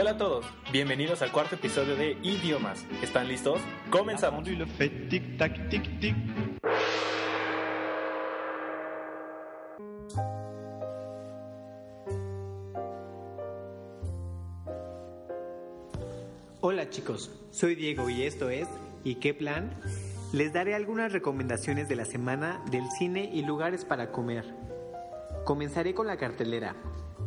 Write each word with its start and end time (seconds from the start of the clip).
Hola 0.00 0.12
a 0.12 0.16
todos, 0.16 0.46
bienvenidos 0.72 1.20
al 1.20 1.30
cuarto 1.30 1.56
episodio 1.56 1.94
de 1.94 2.12
Idiomas. 2.22 2.86
¿Están 3.02 3.28
listos? 3.28 3.60
Comenzamos. 3.90 4.48
Hola 16.62 16.88
chicos, 16.88 17.30
soy 17.50 17.74
Diego 17.74 18.08
y 18.08 18.22
esto 18.22 18.48
es 18.48 18.68
¿Y 19.04 19.16
qué 19.16 19.34
plan? 19.34 19.78
Les 20.32 20.54
daré 20.54 20.74
algunas 20.74 21.12
recomendaciones 21.12 21.90
de 21.90 21.96
la 21.96 22.06
semana 22.06 22.64
del 22.70 22.88
cine 22.98 23.28
y 23.30 23.42
lugares 23.42 23.84
para 23.84 24.10
comer. 24.12 24.59
Comenzaré 25.44 25.94
con 25.94 26.06
la 26.06 26.16
cartelera. 26.16 26.76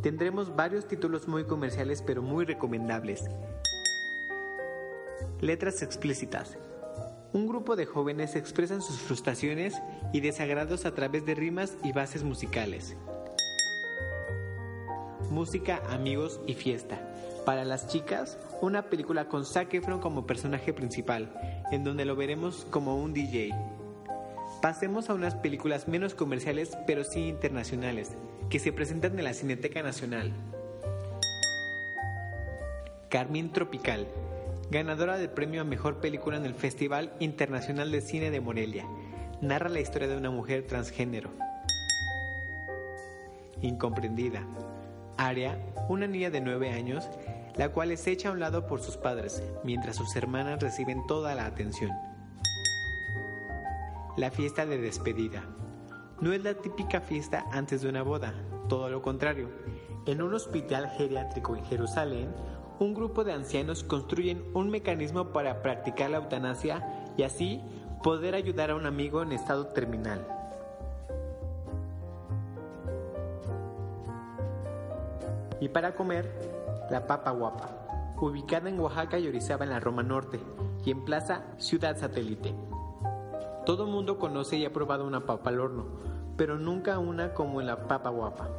Tendremos 0.02 0.55
varios 0.55 0.88
títulos 0.88 1.27
muy 1.27 1.45
comerciales 1.45 2.02
pero 2.02 2.22
muy 2.22 2.45
recomendables. 2.45 3.23
Letras 5.42 5.81
explícitas. 5.81 6.58
Un 7.34 7.47
grupo 7.47 7.75
de 7.75 7.86
jóvenes 7.86 8.36
expresan 8.36 8.81
sus 8.81 8.97
frustraciones 9.00 9.81
y 10.14 10.22
desagrados 10.22 10.86
a 10.86 10.94
través 10.94 11.25
de 11.25 11.34
rimas 11.34 11.75
y 11.84 11.91
bases 11.91 12.23
musicales. 12.23 12.95
Música, 15.31 15.81
amigos 15.89 16.39
y 16.45 16.53
fiesta. 16.53 17.02
Para 17.45 17.66
las 17.66 17.88
chicas, 17.88 18.38
una 18.61 18.84
película 18.84 19.28
con 19.28 19.45
Zac 19.45 19.73
Efron 19.73 20.00
como 20.00 20.28
personaje 20.28 20.72
principal, 20.72 21.34
en 21.72 21.84
donde 21.84 22.06
lo 22.06 22.16
veremos 22.16 22.67
como 22.69 22.95
un 22.95 23.14
DJ. 23.14 23.50
Pasemos 24.64 25.09
a 25.09 25.14
unas 25.14 25.36
películas 25.36 25.89
menos 25.89 26.16
comerciales 26.16 26.78
pero 26.88 27.03
sí 27.03 27.28
internacionales, 27.28 28.16
que 28.50 28.59
se 28.59 28.72
presentan 28.72 29.19
en 29.19 29.25
la 29.25 29.33
Cineteca 29.33 29.83
Nacional. 29.83 30.31
Carmín 33.09 33.52
Tropical, 33.52 34.08
ganadora 34.72 35.17
del 35.17 35.31
premio 35.31 35.59
a 35.59 35.66
Mejor 35.66 36.00
Película 36.00 36.38
en 36.38 36.45
el 36.45 36.53
Festival 36.53 37.11
Internacional 37.19 37.91
de 37.91 38.00
Cine 38.00 38.31
de 38.31 38.39
Morelia, 38.39 38.86
narra 39.41 39.67
la 39.67 39.81
historia 39.81 40.08
de 40.08 40.16
una 40.16 40.31
mujer 40.31 40.66
transgénero. 40.66 41.30
Incomprendida. 43.61 44.47
Aria, 45.17 45.59
una 45.89 46.08
niña 46.08 46.30
de 46.30 46.39
9 46.39 46.69
años, 46.69 47.09
la 47.58 47.67
cual 47.73 47.91
es 47.91 48.08
hecha 48.08 48.30
a 48.30 48.31
un 48.31 48.39
lado 48.39 48.66
por 48.66 48.80
sus 48.80 48.95
padres, 48.95 49.44
mientras 49.66 49.97
sus 49.97 50.16
hermanas 50.16 50.61
reciben 50.61 51.06
toda 51.06 51.36
la 51.36 51.47
atención. 51.47 52.12
La 54.16 54.30
fiesta 54.30 54.67
de 54.67 54.78
despedida. 54.78 55.44
No 56.22 56.33
es 56.33 56.44
la 56.44 56.53
típica 56.53 57.02
fiesta 57.02 57.45
antes 57.52 57.81
de 57.81 57.89
una 57.89 58.03
boda, 58.03 58.36
todo 58.69 58.88
lo 58.88 59.02
contrario. 59.02 59.50
En 60.06 60.22
un 60.22 60.36
hospital 60.36 60.88
geriátrico 60.92 61.56
en 61.56 61.66
Jerusalén, 61.66 62.31
un 62.80 62.94
grupo 62.94 63.23
de 63.23 63.34
ancianos 63.34 63.84
construyen 63.84 64.44
un 64.53 64.69
mecanismo 64.69 65.34
para 65.34 65.64
practicar 65.64 66.11
la 66.11 66.18
eutanasia 66.18 67.12
y 67.18 67.24
así 67.24 67.63
poder 68.03 68.35
ayudar 68.35 68.69
a 68.69 68.75
un 68.75 68.85
amigo 68.85 69.24
en 69.24 69.31
estado 69.31 69.69
terminal. 69.69 70.28
Y 75.59 75.69
para 75.69 75.95
comer, 75.95 76.30
la 76.91 77.07
papa 77.07 77.31
guapa, 77.31 78.16
ubicada 78.22 78.69
en 78.69 78.80
Oaxaca 78.80 79.18
y 79.18 79.28
Orizaba 79.28 79.63
en 79.63 79.72
la 79.72 79.80
Roma 79.80 80.03
Norte 80.03 80.40
y 80.85 80.91
en 80.91 81.03
Plaza 81.03 81.45
Ciudad 81.57 81.97
Satélite. 81.97 82.53
Todo 83.66 83.85
mundo 83.85 84.19
conoce 84.19 84.57
y 84.57 84.66
ha 84.66 84.74
probado 84.74 85.07
una 85.07 85.25
papa 85.25 85.50
al 85.50 85.62
horno, 85.62 85.85
pero 86.35 86.57
nunca 86.57 87.00
una 87.00 87.34
como 87.34 87.62
la 87.62 87.88
papa 87.88 88.09
guapa. 88.09 88.50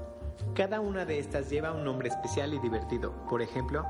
Cada 0.54 0.80
una 0.80 1.04
de 1.04 1.18
estas 1.18 1.50
lleva 1.50 1.72
un 1.72 1.84
nombre 1.84 2.08
especial 2.08 2.54
y 2.54 2.58
divertido. 2.58 3.12
Por 3.28 3.42
ejemplo, 3.42 3.84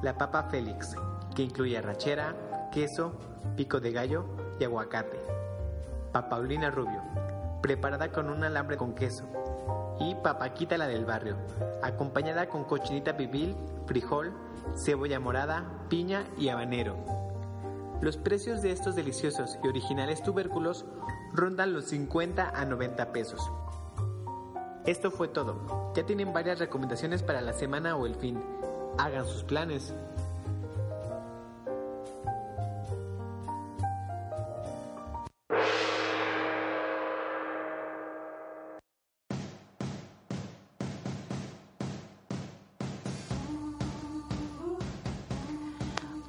la 0.00 0.16
papa 0.16 0.44
Félix, 0.44 0.96
que 1.34 1.42
incluye 1.42 1.76
arrachera, 1.76 2.34
queso, 2.72 3.12
pico 3.56 3.78
de 3.78 3.92
gallo 3.92 4.24
y 4.58 4.64
aguacate. 4.64 5.20
Papaulina 6.12 6.70
Rubio, 6.70 7.02
preparada 7.60 8.10
con 8.10 8.30
un 8.30 8.42
alambre 8.42 8.78
con 8.78 8.94
queso. 8.94 9.24
Y 10.00 10.14
papaquita 10.14 10.78
la 10.78 10.86
del 10.86 11.04
barrio, 11.04 11.36
acompañada 11.82 12.48
con 12.48 12.64
cochinita 12.64 13.18
pibil, 13.18 13.54
frijol, 13.86 14.32
cebolla 14.76 15.20
morada, 15.20 15.64
piña 15.90 16.24
y 16.38 16.48
habanero. 16.48 16.96
Los 18.00 18.16
precios 18.16 18.60
de 18.62 18.70
estos 18.70 18.96
deliciosos 18.96 19.58
y 19.62 19.68
originales 19.68 20.22
tubérculos 20.22 20.84
rondan 21.32 21.72
los 21.72 21.86
50 21.86 22.50
a 22.54 22.64
90 22.64 23.12
pesos. 23.12 23.50
Esto 24.86 25.10
fue 25.10 25.28
todo. 25.28 25.92
Ya 25.94 26.04
tienen 26.04 26.32
varias 26.32 26.58
recomendaciones 26.58 27.22
para 27.22 27.40
la 27.40 27.54
semana 27.54 27.96
o 27.96 28.06
el 28.06 28.14
fin. 28.14 28.42
Hagan 28.98 29.24
sus 29.24 29.42
planes. 29.42 29.94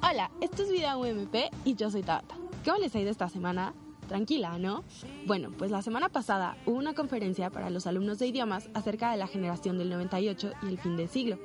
Hola, 0.08 0.30
esto 0.40 0.62
es 0.62 0.70
Vida 0.70 0.96
UMP 0.96 1.34
y 1.64 1.74
yo 1.74 1.90
soy 1.90 2.04
Tabata. 2.04 2.36
¿Cómo 2.64 2.78
les 2.78 2.94
ha 2.94 3.00
ido 3.00 3.10
esta 3.10 3.28
semana? 3.28 3.74
Tranquila, 4.06 4.56
¿no? 4.56 4.84
Bueno, 5.26 5.50
pues 5.58 5.72
la 5.72 5.82
semana 5.82 6.08
pasada 6.08 6.56
hubo 6.64 6.76
una 6.76 6.94
conferencia 6.94 7.50
para 7.50 7.70
los 7.70 7.88
alumnos 7.88 8.20
de 8.20 8.28
idiomas 8.28 8.68
acerca 8.72 9.10
de 9.10 9.16
la 9.16 9.26
generación 9.26 9.78
del 9.78 9.90
98 9.90 10.52
y 10.62 10.66
el 10.68 10.78
fin 10.78 10.96
del 10.96 11.08
siglo. 11.08 11.40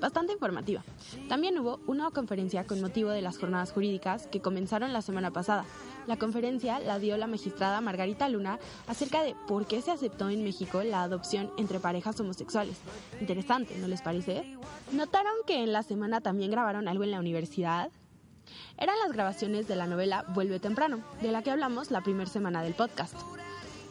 Bastante 0.00 0.32
informativa. 0.32 0.82
También 1.28 1.58
hubo 1.58 1.78
una 1.86 2.10
conferencia 2.10 2.66
con 2.66 2.80
motivo 2.80 3.10
de 3.10 3.20
las 3.20 3.36
jornadas 3.36 3.70
jurídicas 3.72 4.28
que 4.28 4.40
comenzaron 4.40 4.94
la 4.94 5.02
semana 5.02 5.30
pasada. 5.30 5.66
La 6.06 6.16
conferencia 6.16 6.78
la 6.78 6.98
dio 6.98 7.18
la 7.18 7.26
magistrada 7.26 7.82
Margarita 7.82 8.30
Luna 8.30 8.58
acerca 8.86 9.22
de 9.24 9.36
por 9.46 9.66
qué 9.66 9.82
se 9.82 9.90
aceptó 9.90 10.30
en 10.30 10.42
México 10.42 10.82
la 10.82 11.02
adopción 11.02 11.50
entre 11.58 11.80
parejas 11.80 12.18
homosexuales. 12.18 12.78
Interesante, 13.20 13.76
¿no 13.76 13.88
les 13.88 14.00
parece? 14.00 14.56
¿Notaron 14.90 15.34
que 15.46 15.62
en 15.62 15.74
la 15.74 15.82
semana 15.82 16.22
también 16.22 16.50
grabaron 16.50 16.88
algo 16.88 17.04
en 17.04 17.10
la 17.10 17.20
universidad? 17.20 17.90
Eran 18.78 18.98
las 18.98 19.12
grabaciones 19.12 19.68
de 19.68 19.76
la 19.76 19.86
novela 19.86 20.24
Vuelve 20.28 20.60
temprano, 20.60 21.00
de 21.20 21.32
la 21.32 21.42
que 21.42 21.50
hablamos 21.50 21.90
la 21.90 22.00
primera 22.00 22.30
semana 22.30 22.62
del 22.62 22.74
podcast. 22.74 23.14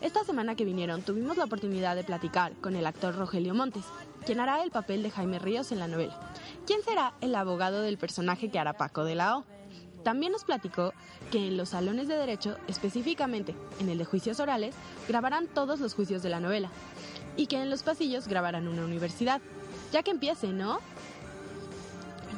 Esta 0.02 0.24
semana 0.24 0.56
que 0.56 0.66
vinieron 0.66 1.02
tuvimos 1.02 1.38
la 1.38 1.46
oportunidad 1.46 1.96
de 1.96 2.04
platicar 2.04 2.54
con 2.62 2.76
el 2.76 2.86
actor 2.86 3.16
Rogelio 3.16 3.54
Montes, 3.54 3.86
quien 4.26 4.40
hará 4.40 4.62
el 4.64 4.72
papel 4.72 5.04
de 5.04 5.12
Jaime 5.12 5.40
Ríos 5.40 5.72
en 5.72 5.80
la 5.80 5.88
novela. 5.88 6.20
¿Quién 6.68 6.84
será 6.84 7.14
el 7.22 7.34
abogado 7.36 7.82
del 7.82 7.98
personaje 7.98 8.50
que 8.50 8.60
hará 8.60 8.74
Paco 8.74 9.04
de 9.04 9.16
la 9.16 9.38
O? 9.38 9.46
También 10.04 10.32
nos 10.32 10.44
platicó 10.44 10.94
que 11.32 11.48
en 11.48 11.58
los 11.58 11.70
salones 11.70 12.08
de 12.08 12.16
derecho, 12.16 12.58
específicamente 12.68 13.56
en 13.80 13.90
el 13.90 13.98
de 13.98 14.06
juicios 14.06 14.40
orales, 14.40 14.76
grabarán 15.08 15.48
todos 15.48 15.80
los 15.80 15.96
juicios 15.96 16.22
de 16.22 16.30
la 16.30 16.40
novela 16.40 16.70
y 17.38 17.48
que 17.48 17.60
en 17.60 17.72
los 17.72 17.82
pasillos 17.82 18.28
grabarán 18.28 18.68
una 18.68 18.86
universidad. 18.86 19.42
Ya 19.92 20.04
que 20.04 20.12
empiece, 20.12 20.50
¿no? 20.50 20.80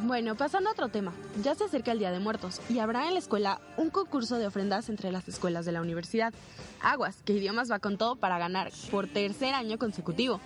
Bueno, 0.03 0.35
pasando 0.35 0.69
a 0.69 0.73
otro 0.73 0.89
tema, 0.89 1.11
ya 1.41 1.55
se 1.55 1.63
acerca 1.63 1.91
el 1.91 1.99
Día 1.99 2.11
de 2.11 2.19
Muertos 2.19 2.61
y 2.69 2.79
habrá 2.79 3.07
en 3.07 3.13
la 3.13 3.19
escuela 3.19 3.59
un 3.77 3.89
concurso 3.89 4.37
de 4.37 4.45
ofrendas 4.45 4.89
entre 4.89 5.11
las 5.11 5.27
escuelas 5.27 5.65
de 5.65 5.71
la 5.71 5.81
universidad. 5.81 6.33
Aguas, 6.81 7.17
que 7.25 7.33
idiomas 7.33 7.71
va 7.71 7.79
con 7.79 7.97
todo 7.97 8.15
para 8.15 8.37
ganar 8.37 8.71
por 8.91 9.07
tercer 9.07 9.55
año 9.55 9.79
consecutivo. 9.79 10.39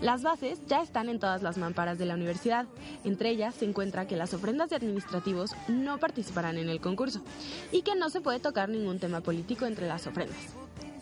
Las 0.00 0.22
bases 0.22 0.60
ya 0.66 0.82
están 0.82 1.08
en 1.08 1.20
todas 1.20 1.42
las 1.42 1.56
mamparas 1.56 1.98
de 1.98 2.06
la 2.06 2.14
universidad. 2.14 2.66
Entre 3.04 3.30
ellas 3.30 3.54
se 3.54 3.64
encuentra 3.64 4.08
que 4.08 4.16
las 4.16 4.34
ofrendas 4.34 4.70
de 4.70 4.76
administrativos 4.76 5.54
no 5.68 5.98
participarán 5.98 6.58
en 6.58 6.68
el 6.68 6.80
concurso 6.80 7.22
y 7.70 7.82
que 7.82 7.94
no 7.94 8.10
se 8.10 8.20
puede 8.20 8.40
tocar 8.40 8.68
ningún 8.68 8.98
tema 8.98 9.20
político 9.20 9.66
entre 9.66 9.86
las 9.86 10.06
ofrendas. 10.08 10.38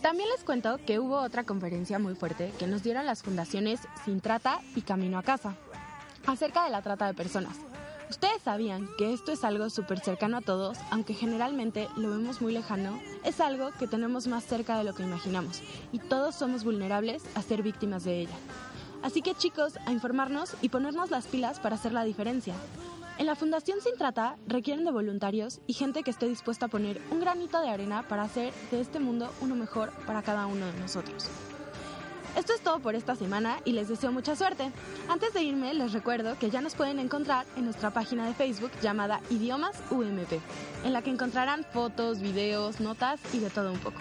También 0.03 0.29
les 0.29 0.45
cuento 0.45 0.79
que 0.87 0.99
hubo 0.99 1.21
otra 1.21 1.45
conferencia 1.45 1.99
muy 1.99 2.15
fuerte 2.15 2.53
que 2.59 2.67
nos 2.67 2.83
dieron 2.83 3.07
las 3.07 3.23
fundaciones 3.23 3.81
Sin 4.05 4.21
Trata 4.21 4.61
y 4.77 4.83
Camino 4.83 5.19
a 5.19 5.23
Casa 5.23 5.57
acerca 6.27 6.65
de 6.65 6.71
la 6.71 6.83
trata 6.83 7.07
de 7.07 7.15
personas. 7.15 7.57
Ustedes 8.11 8.41
sabían 8.43 8.89
que 8.97 9.13
esto 9.13 9.33
es 9.33 9.45
algo 9.45 9.69
súper 9.69 10.01
cercano 10.01 10.39
a 10.39 10.41
todos, 10.41 10.79
aunque 10.91 11.13
generalmente 11.13 11.89
lo 11.97 12.09
vemos 12.11 12.41
muy 12.41 12.55
lejano, 12.55 12.99
es 13.23 13.39
algo 13.39 13.71
que 13.79 13.87
tenemos 13.87 14.27
más 14.27 14.45
cerca 14.45 14.79
de 14.79 14.85
lo 14.85 14.95
que 14.95 15.03
imaginamos 15.03 15.63
y 15.93 15.99
todos 15.99 16.35
somos 16.35 16.65
vulnerables 16.65 17.23
a 17.35 17.43
ser 17.43 17.63
víctimas 17.63 18.05
de 18.05 18.21
ella. 18.21 18.37
Así 19.03 19.21
que 19.21 19.35
chicos, 19.35 19.75
a 19.85 19.93
informarnos 19.93 20.55
y 20.63 20.71
ponernos 20.71 21.11
las 21.11 21.27
pilas 21.27 21.61
para 21.61 21.75
hacer 21.75 21.93
la 21.93 22.05
diferencia. 22.05 22.55
En 23.19 23.27
la 23.27 23.37
Fundación 23.37 23.81
Sin 23.81 23.97
Trata 23.97 24.37
requieren 24.47 24.85
de 24.85 24.93
voluntarios 24.93 25.61
y 25.67 25.75
gente 25.75 26.03
que 26.03 26.11
esté 26.11 26.29
dispuesta 26.29 26.67
a 26.67 26.69
poner 26.69 27.03
un 27.11 27.21
granito 27.21 27.61
de 27.61 27.69
arena 27.69 28.07
para 28.09 28.23
hacer 28.23 28.55
de 28.71 28.81
este 28.81 29.01
mundo 29.01 29.33
uno 29.41 29.55
mejor 29.55 29.91
para 30.07 30.23
cada 30.23 30.47
uno 30.47 30.67
de 30.67 30.81
nosotros. 30.81 31.29
Esto 32.39 32.53
es 32.55 32.61
todo 32.61 32.79
por 32.79 32.95
esta 32.95 33.17
semana 33.17 33.59
y 33.65 33.73
les 33.73 33.89
deseo 33.89 34.13
mucha 34.13 34.37
suerte. 34.37 34.71
Antes 35.09 35.35
de 35.35 35.43
irme, 35.43 35.75
les 35.75 35.93
recuerdo 35.93 36.39
que 36.39 36.51
ya 36.51 36.61
nos 36.61 36.77
pueden 36.77 37.01
encontrar 37.01 37.47
en 37.57 37.65
nuestra 37.65 37.91
página 37.91 38.29
de 38.29 38.33
Facebook 38.33 38.71
llamada 38.81 39.21
Idiomas 39.29 39.83
UMP, 39.91 40.35
en 40.85 40.93
la 40.93 41.03
que 41.03 41.11
encontrarán 41.11 41.65
fotos, 41.65 42.21
videos, 42.21 42.79
notas 42.79 43.19
y 43.35 43.41
de 43.41 43.51
todo 43.51 43.73
un 43.73 43.81
poco. 43.81 43.99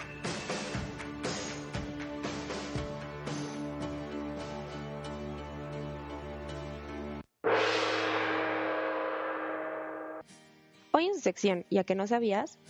Hoy 10.92 11.06
en 11.06 11.14
su 11.14 11.22
sección, 11.22 11.66
¿ya 11.70 11.82
que 11.82 11.96
no 11.96 12.06
sabías? 12.06 12.60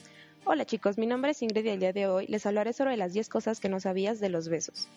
Hola 0.46 0.64
chicos, 0.64 0.96
mi 0.96 1.06
nombre 1.06 1.32
es 1.32 1.42
Ingrid 1.42 1.66
y 1.66 1.68
el 1.68 1.80
día 1.80 1.92
de 1.92 2.06
hoy 2.06 2.26
les 2.26 2.46
hablaré 2.46 2.72
sobre 2.72 2.96
las 2.96 3.12
10 3.12 3.28
cosas 3.28 3.60
que 3.60 3.68
no 3.68 3.80
sabías 3.80 4.18
de 4.18 4.30
los 4.30 4.48
besos. 4.48 4.88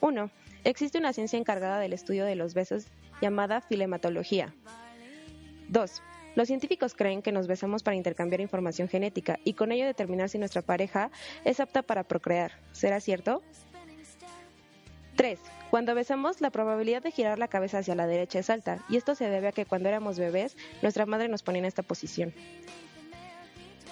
1. 0.00 0.30
Existe 0.64 0.98
una 0.98 1.12
ciencia 1.12 1.38
encargada 1.38 1.78
del 1.78 1.92
estudio 1.92 2.24
de 2.24 2.36
los 2.36 2.54
besos 2.54 2.86
llamada 3.20 3.60
filematología. 3.60 4.54
2. 5.68 6.02
Los 6.36 6.46
científicos 6.46 6.94
creen 6.94 7.22
que 7.22 7.32
nos 7.32 7.46
besamos 7.46 7.82
para 7.82 7.96
intercambiar 7.96 8.40
información 8.40 8.88
genética 8.88 9.38
y 9.44 9.54
con 9.54 9.72
ello 9.72 9.86
determinar 9.86 10.28
si 10.28 10.38
nuestra 10.38 10.62
pareja 10.62 11.10
es 11.44 11.60
apta 11.60 11.82
para 11.82 12.04
procrear. 12.04 12.52
¿Será 12.72 13.00
cierto? 13.00 13.42
3. 15.16 15.38
Cuando 15.70 15.94
besamos, 15.94 16.40
la 16.40 16.50
probabilidad 16.50 17.02
de 17.02 17.10
girar 17.10 17.38
la 17.38 17.48
cabeza 17.48 17.78
hacia 17.78 17.94
la 17.94 18.06
derecha 18.06 18.38
es 18.38 18.50
alta, 18.50 18.84
y 18.88 18.96
esto 18.96 19.14
se 19.14 19.28
debe 19.28 19.48
a 19.48 19.52
que 19.52 19.66
cuando 19.66 19.88
éramos 19.88 20.18
bebés, 20.18 20.56
nuestra 20.82 21.06
madre 21.06 21.28
nos 21.28 21.42
ponía 21.42 21.60
en 21.60 21.66
esta 21.66 21.82
posición. 21.82 22.32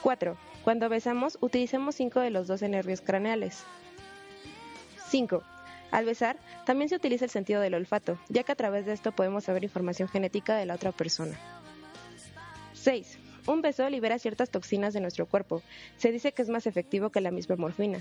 4. 0.02 0.36
Cuando 0.64 0.88
besamos, 0.88 1.38
utilizamos 1.40 1.96
5 1.96 2.20
de 2.20 2.30
los 2.30 2.46
12 2.46 2.68
nervios 2.68 3.00
craneales. 3.00 3.62
5. 5.08 5.42
Al 5.90 6.04
besar, 6.04 6.36
también 6.66 6.88
se 6.88 6.96
utiliza 6.96 7.24
el 7.24 7.30
sentido 7.30 7.60
del 7.60 7.74
olfato, 7.74 8.18
ya 8.28 8.42
que 8.42 8.52
a 8.52 8.56
través 8.56 8.84
de 8.86 8.92
esto 8.92 9.12
podemos 9.12 9.44
saber 9.44 9.64
información 9.64 10.08
genética 10.08 10.56
de 10.56 10.66
la 10.66 10.74
otra 10.74 10.92
persona. 10.92 11.38
6. 12.74 13.18
Un 13.46 13.62
beso 13.62 13.88
libera 13.88 14.18
ciertas 14.18 14.50
toxinas 14.50 14.92
de 14.92 15.00
nuestro 15.00 15.26
cuerpo. 15.26 15.62
Se 15.96 16.12
dice 16.12 16.32
que 16.32 16.42
es 16.42 16.50
más 16.50 16.66
efectivo 16.66 17.10
que 17.10 17.22
la 17.22 17.30
misma 17.30 17.56
morfina. 17.56 18.00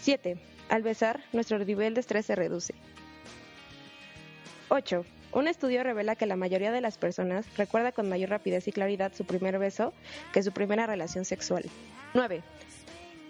7. 0.00 0.36
Al 0.68 0.82
besar, 0.82 1.20
nuestro 1.32 1.58
nivel 1.58 1.94
de 1.94 2.00
estrés 2.00 2.26
se 2.26 2.34
reduce. 2.34 2.74
8. 4.68 5.04
Un 5.32 5.48
estudio 5.48 5.82
revela 5.82 6.16
que 6.16 6.26
la 6.26 6.36
mayoría 6.36 6.72
de 6.72 6.80
las 6.80 6.98
personas 6.98 7.46
recuerda 7.56 7.92
con 7.92 8.08
mayor 8.08 8.30
rapidez 8.30 8.66
y 8.68 8.72
claridad 8.72 9.12
su 9.14 9.24
primer 9.24 9.58
beso 9.58 9.92
que 10.32 10.42
su 10.42 10.50
primera 10.52 10.86
relación 10.86 11.24
sexual. 11.24 11.64
9. 12.14 12.42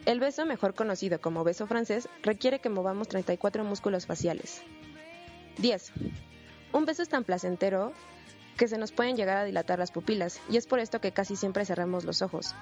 El 0.05 0.19
beso, 0.19 0.45
mejor 0.47 0.75
conocido 0.75 1.21
como 1.21 1.45
beso 1.45 1.67
francés, 1.67 2.09
requiere 2.23 2.59
que 2.61 2.69
movamos 2.69 3.09
34 3.09 3.63
músculos 3.63 4.07
faciales. 4.07 4.63
10. 5.59 5.93
Un 6.73 6.85
beso 6.85 7.03
es 7.03 7.09
tan 7.09 7.23
placentero 7.23 7.93
que 8.57 8.67
se 8.67 8.79
nos 8.79 8.91
pueden 8.91 9.17
llegar 9.17 9.37
a 9.37 9.45
dilatar 9.45 9.79
las 9.79 9.93
pupilas, 9.93 10.41
y 10.51 10.57
es 10.57 10.67
por 10.67 10.81
esto 10.81 11.01
que 11.01 11.13
casi 11.13 11.37
siempre 11.37 11.65
cerramos 11.65 12.05
los 12.05 12.21
ojos. 12.21 12.55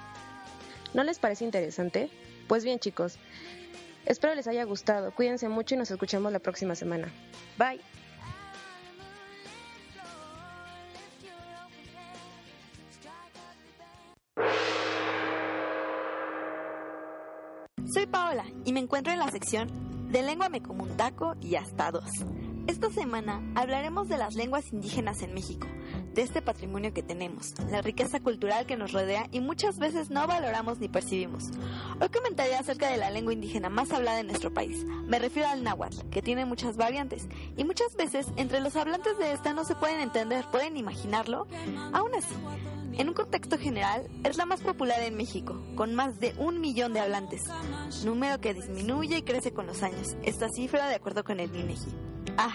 ¿No 0.93 1.03
les 1.03 1.19
parece 1.19 1.43
interesante? 1.45 2.09
Pues 2.47 2.63
bien 2.63 2.79
chicos, 2.79 3.17
espero 4.05 4.35
les 4.35 4.47
haya 4.47 4.63
gustado, 4.63 5.11
cuídense 5.11 5.49
mucho 5.49 5.75
y 5.75 5.77
nos 5.77 5.89
escuchemos 5.89 6.31
la 6.31 6.39
próxima 6.39 6.75
semana. 6.75 7.11
Bye. 7.57 7.81
Paola 18.11 18.45
y 18.65 18.73
me 18.73 18.81
encuentro 18.81 19.13
en 19.13 19.19
la 19.19 19.31
sección 19.31 19.69
de 20.11 20.21
Lengua 20.21 20.49
me 20.49 20.61
como 20.61 20.83
un 20.83 20.97
taco 20.97 21.35
y 21.41 21.55
hasta 21.55 21.91
dos. 21.91 22.09
Esta 22.67 22.91
semana 22.91 23.41
hablaremos 23.55 24.07
de 24.07 24.17
las 24.17 24.35
lenguas 24.35 24.71
indígenas 24.71 25.23
en 25.23 25.33
México, 25.33 25.67
de 26.13 26.21
este 26.21 26.41
patrimonio 26.41 26.93
que 26.93 27.01
tenemos, 27.01 27.53
la 27.71 27.81
riqueza 27.81 28.19
cultural 28.19 28.65
que 28.65 28.77
nos 28.77 28.91
rodea 28.91 29.27
y 29.31 29.39
muchas 29.39 29.79
veces 29.79 30.09
no 30.09 30.27
valoramos 30.27 30.79
ni 30.79 30.87
percibimos. 30.87 31.49
Hoy 31.99 32.09
comentaré 32.09 32.55
acerca 32.55 32.89
de 32.89 32.97
la 32.97 33.09
lengua 33.09 33.33
indígena 33.33 33.69
más 33.69 33.91
hablada 33.91 34.19
en 34.19 34.27
nuestro 34.27 34.53
país. 34.53 34.85
Me 35.07 35.17
refiero 35.17 35.49
al 35.49 35.63
náhuatl, 35.63 36.09
que 36.09 36.21
tiene 36.21 36.45
muchas 36.45 36.77
variantes 36.77 37.27
y 37.57 37.63
muchas 37.63 37.95
veces 37.95 38.27
entre 38.35 38.59
los 38.59 38.75
hablantes 38.75 39.17
de 39.17 39.31
esta 39.31 39.53
no 39.53 39.63
se 39.63 39.75
pueden 39.75 40.01
entender, 40.01 40.45
pueden 40.51 40.77
imaginarlo. 40.77 41.47
Aún 41.93 42.11
así, 42.15 42.35
en 42.97 43.07
un 43.07 43.13
contexto 43.13 43.57
general, 43.57 44.07
es 44.23 44.37
la 44.37 44.45
más 44.45 44.61
popular 44.61 45.01
en 45.01 45.15
México, 45.15 45.61
con 45.75 45.95
más 45.95 46.19
de 46.19 46.33
un 46.37 46.59
millón 46.59 46.93
de 46.93 46.99
hablantes, 46.99 47.43
número 48.03 48.39
que 48.39 48.53
disminuye 48.53 49.17
y 49.17 49.23
crece 49.23 49.53
con 49.53 49.67
los 49.67 49.83
años. 49.83 50.15
Esta 50.23 50.49
cifra 50.49 50.87
de 50.87 50.95
acuerdo 50.95 51.23
con 51.23 51.39
el 51.39 51.55
INEGI. 51.55 51.89
Ah, 52.37 52.53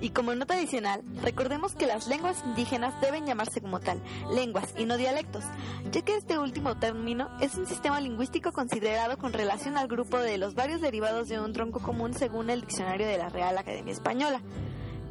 y 0.00 0.10
como 0.10 0.34
nota 0.34 0.54
adicional, 0.54 1.02
recordemos 1.22 1.74
que 1.74 1.86
las 1.86 2.06
lenguas 2.06 2.42
indígenas 2.44 3.00
deben 3.00 3.26
llamarse 3.26 3.60
como 3.60 3.80
tal, 3.80 4.02
lenguas 4.32 4.74
y 4.76 4.84
no 4.84 4.96
dialectos, 4.96 5.44
ya 5.90 6.02
que 6.02 6.16
este 6.16 6.38
último 6.38 6.78
término 6.78 7.28
es 7.40 7.54
un 7.56 7.66
sistema 7.66 8.00
lingüístico 8.00 8.52
considerado 8.52 9.16
con 9.18 9.32
relación 9.32 9.76
al 9.76 9.88
grupo 9.88 10.18
de 10.18 10.38
los 10.38 10.54
varios 10.54 10.80
derivados 10.80 11.28
de 11.28 11.40
un 11.40 11.52
tronco 11.52 11.80
común 11.80 12.14
según 12.14 12.50
el 12.50 12.60
diccionario 12.60 13.06
de 13.06 13.18
la 13.18 13.30
Real 13.30 13.56
Academia 13.56 13.92
Española. 13.92 14.42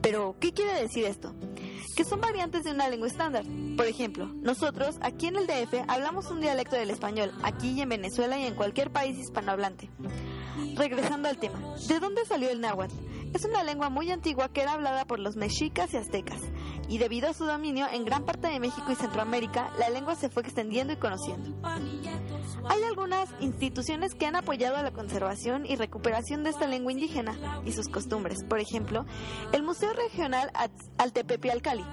Pero, 0.02 0.36
¿qué 0.40 0.54
quiere 0.54 0.80
decir 0.80 1.06
esto? 1.06 1.34
Que 1.96 2.04
son 2.04 2.20
variantes 2.20 2.64
de 2.64 2.72
una 2.72 2.90
lengua 2.90 3.08
estándar. 3.08 3.46
Por 3.78 3.86
ejemplo, 3.88 4.28
nosotros 4.42 4.98
aquí 5.02 5.28
en 5.28 5.38
el 5.38 5.48
DF 5.48 5.86
hablamos 5.88 6.30
un 6.30 6.42
dialecto 6.42 6.76
del 6.76 6.90
español, 6.90 7.32
aquí 7.42 7.72
y 7.72 7.82
en 7.82 7.90
Venezuela 7.90 8.38
y 8.38 8.46
en 8.46 8.56
cualquier 8.56 8.92
país 8.92 9.18
hispanohablante. 9.18 9.90
Regresando 10.76 11.30
al 11.30 11.38
tema, 11.38 11.60
¿de 11.88 12.00
dónde 12.00 12.26
salió 12.26 12.50
el 12.50 12.60
náhuatl? 12.60 12.94
Es 13.34 13.46
una 13.46 13.64
lengua 13.64 13.90
muy 13.90 14.12
antigua 14.12 14.50
que 14.50 14.62
era 14.62 14.74
hablada 14.74 15.06
por 15.06 15.20
los 15.20 15.36
mexicas 15.36 15.94
y 15.94 15.98
aztecas, 15.98 16.42
y 16.88 16.98
debido 16.98 17.30
a 17.30 17.34
su 17.34 17.46
dominio 17.46 17.88
en 17.92 18.06
gran 18.06 18.24
parte 18.24 18.48
de 18.48 18.60
México 18.60 18.92
y 18.92 18.96
Centroamérica, 18.96 19.72
la 19.80 19.90
lengua 19.90 20.16
se 20.16 20.30
fue 20.30 20.44
extendiendo 20.44 20.94
y 20.94 20.98
conociendo. 20.98 21.56
Hay 22.68 22.84
algunas 22.84 23.30
instituciones 23.40 24.16
que 24.16 24.26
han 24.26 24.36
apoyado 24.36 24.82
la 24.82 24.92
conservación 24.92 25.66
y 25.66 25.76
recuperación 25.76 26.44
de 26.44 26.50
esta 26.50 26.68
lengua 26.68 26.92
indígena 26.92 27.62
y 27.66 27.72
sus 27.72 27.88
costumbres. 27.88 28.44
Por 28.44 28.60
ejemplo, 28.60 29.06
el 29.52 29.64
Museo 29.64 29.94
Regional 29.94 30.52
Altepepi 30.98 31.50
Alcali, 31.50 31.86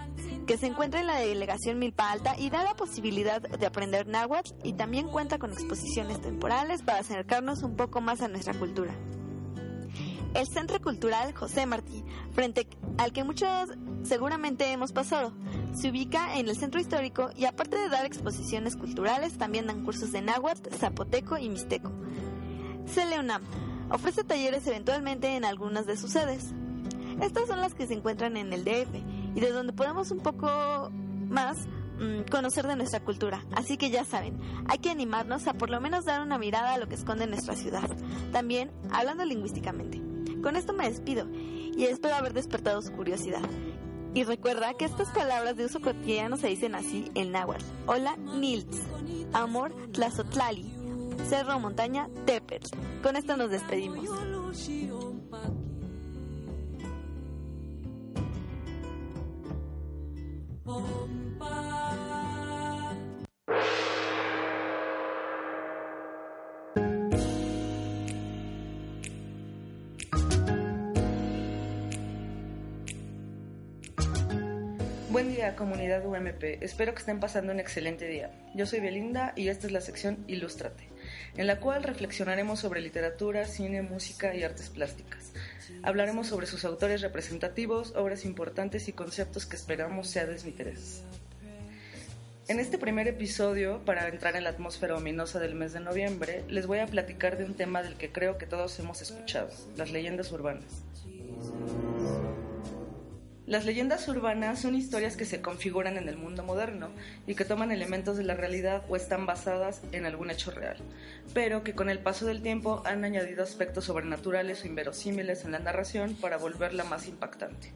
que 0.46 0.56
se 0.56 0.66
encuentra 0.66 1.00
en 1.00 1.06
la 1.06 1.18
delegación 1.18 1.78
Milpa 1.78 2.10
Alta 2.10 2.38
y 2.38 2.50
da 2.50 2.62
la 2.62 2.74
posibilidad 2.74 3.40
de 3.40 3.66
aprender 3.66 4.06
náhuatl 4.06 4.54
y 4.64 4.74
también 4.74 5.08
cuenta 5.08 5.38
con 5.38 5.52
exposiciones 5.52 6.20
temporales 6.20 6.82
para 6.82 6.98
acercarnos 6.98 7.62
un 7.62 7.76
poco 7.76 8.00
más 8.00 8.20
a 8.22 8.28
nuestra 8.28 8.54
cultura. 8.54 8.94
El 10.34 10.48
Centro 10.48 10.80
Cultural 10.80 11.34
José 11.34 11.66
Martí, 11.66 12.04
frente 12.32 12.66
al 12.96 13.12
que 13.12 13.22
muchos 13.22 13.68
seguramente 14.02 14.72
hemos 14.72 14.92
pasado, 14.92 15.32
se 15.74 15.90
ubica 15.90 16.38
en 16.38 16.48
el 16.48 16.56
centro 16.56 16.80
histórico 16.80 17.30
y 17.36 17.44
aparte 17.44 17.76
de 17.76 17.90
dar 17.90 18.06
exposiciones 18.06 18.76
culturales, 18.76 19.36
también 19.36 19.66
dan 19.66 19.84
cursos 19.84 20.10
de 20.10 20.22
náhuatl, 20.22 20.74
zapoteco 20.74 21.36
y 21.36 21.50
mixteco. 21.50 21.92
CELEUNAM 22.86 23.42
ofrece 23.90 24.24
talleres 24.24 24.66
eventualmente 24.66 25.36
en 25.36 25.44
algunas 25.44 25.86
de 25.86 25.98
sus 25.98 26.12
sedes. 26.12 26.54
Estas 27.20 27.46
son 27.46 27.60
las 27.60 27.74
que 27.74 27.86
se 27.86 27.94
encuentran 27.94 28.38
en 28.38 28.54
el 28.54 28.64
DF 28.64 28.94
y 29.34 29.40
de 29.40 29.50
donde 29.50 29.74
podemos 29.74 30.10
un 30.10 30.20
poco 30.20 30.90
más 31.28 31.66
mm, 32.00 32.30
conocer 32.30 32.66
de 32.66 32.76
nuestra 32.76 33.00
cultura. 33.00 33.44
Así 33.54 33.76
que 33.76 33.90
ya 33.90 34.06
saben, 34.06 34.38
hay 34.66 34.78
que 34.78 34.90
animarnos 34.90 35.46
a 35.46 35.52
por 35.52 35.68
lo 35.68 35.78
menos 35.78 36.06
dar 36.06 36.22
una 36.22 36.38
mirada 36.38 36.72
a 36.72 36.78
lo 36.78 36.88
que 36.88 36.94
esconde 36.94 37.26
nuestra 37.26 37.54
ciudad. 37.54 37.88
También 38.32 38.70
hablando 38.90 39.26
lingüísticamente. 39.26 40.11
Con 40.42 40.56
esto 40.56 40.72
me 40.72 40.88
despido 40.88 41.26
y 41.30 41.84
espero 41.84 42.16
haber 42.16 42.32
despertado 42.32 42.82
su 42.82 42.92
curiosidad. 42.92 43.42
Y 44.14 44.24
recuerda 44.24 44.74
que 44.74 44.84
estas 44.84 45.08
palabras 45.08 45.56
de 45.56 45.64
uso 45.64 45.80
cotidiano 45.80 46.36
se 46.36 46.48
dicen 46.48 46.74
así 46.74 47.10
en 47.14 47.32
náhuatl. 47.32 47.64
Hola, 47.86 48.16
Nilts. 48.16 48.82
Amor, 49.32 49.72
Tlazotlali. 49.92 50.70
Cerro, 51.28 51.58
montaña, 51.58 52.08
Tepetl. 52.26 52.76
Con 53.02 53.16
esto 53.16 53.36
nos 53.36 53.50
despedimos. 53.50 54.06
Día, 75.42 75.56
comunidad 75.56 76.06
UMP. 76.06 76.62
Espero 76.62 76.94
que 76.94 77.00
estén 77.00 77.18
pasando 77.18 77.52
un 77.52 77.58
excelente 77.58 78.06
día. 78.06 78.30
Yo 78.54 78.64
soy 78.64 78.78
Belinda 78.78 79.32
y 79.34 79.48
esta 79.48 79.66
es 79.66 79.72
la 79.72 79.80
sección 79.80 80.22
Ilústrate, 80.28 80.88
en 81.36 81.48
la 81.48 81.58
cual 81.58 81.82
reflexionaremos 81.82 82.60
sobre 82.60 82.80
literatura, 82.80 83.44
cine, 83.46 83.82
música 83.82 84.36
y 84.36 84.44
artes 84.44 84.70
plásticas. 84.70 85.32
Hablaremos 85.82 86.28
sobre 86.28 86.46
sus 86.46 86.64
autores 86.64 87.00
representativos, 87.00 87.92
obras 87.96 88.24
importantes 88.24 88.86
y 88.86 88.92
conceptos 88.92 89.44
que 89.44 89.56
esperamos 89.56 90.08
sea 90.08 90.26
de 90.26 90.38
su 90.38 90.46
interés. 90.46 91.02
En 92.46 92.60
este 92.60 92.78
primer 92.78 93.08
episodio, 93.08 93.84
para 93.84 94.06
entrar 94.06 94.36
en 94.36 94.44
la 94.44 94.50
atmósfera 94.50 94.96
ominosa 94.96 95.40
del 95.40 95.56
mes 95.56 95.72
de 95.72 95.80
noviembre, 95.80 96.44
les 96.46 96.68
voy 96.68 96.78
a 96.78 96.86
platicar 96.86 97.36
de 97.36 97.46
un 97.46 97.54
tema 97.54 97.82
del 97.82 97.96
que 97.96 98.12
creo 98.12 98.38
que 98.38 98.46
todos 98.46 98.78
hemos 98.78 99.02
escuchado, 99.02 99.50
las 99.76 99.90
leyendas 99.90 100.30
urbanas. 100.30 100.84
Las 103.46 103.64
leyendas 103.64 104.06
urbanas 104.06 104.60
son 104.60 104.76
historias 104.76 105.16
que 105.16 105.24
se 105.24 105.42
configuran 105.42 105.96
en 105.96 106.08
el 106.08 106.16
mundo 106.16 106.44
moderno 106.44 106.90
y 107.26 107.34
que 107.34 107.44
toman 107.44 107.72
elementos 107.72 108.16
de 108.16 108.22
la 108.22 108.34
realidad 108.34 108.84
o 108.88 108.94
están 108.94 109.26
basadas 109.26 109.82
en 109.90 110.06
algún 110.06 110.30
hecho 110.30 110.52
real, 110.52 110.76
pero 111.34 111.64
que 111.64 111.74
con 111.74 111.90
el 111.90 111.98
paso 111.98 112.24
del 112.24 112.40
tiempo 112.40 112.82
han 112.84 113.04
añadido 113.04 113.42
aspectos 113.42 113.86
sobrenaturales 113.86 114.62
o 114.62 114.68
inverosímiles 114.68 115.44
en 115.44 115.52
la 115.52 115.58
narración 115.58 116.14
para 116.14 116.36
volverla 116.36 116.84
más 116.84 117.08
impactante. 117.08 117.72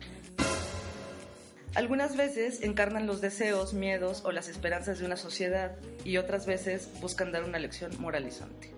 Algunas 1.75 2.17
veces 2.17 2.63
encarnan 2.63 3.09
los 3.09 3.21
deseos, 3.21 3.75
miedos 3.75 4.25
o 4.25 4.31
las 4.31 4.49
esperanzas 4.49 5.01
de 5.01 5.05
una 5.05 5.17
sociedad 5.17 5.77
y 6.05 6.17
otras 6.19 6.47
veces 6.47 6.89
buscan 7.01 7.33
dar 7.33 7.43
una 7.43 7.59
lección 7.59 7.91
moralizante. 8.01 8.71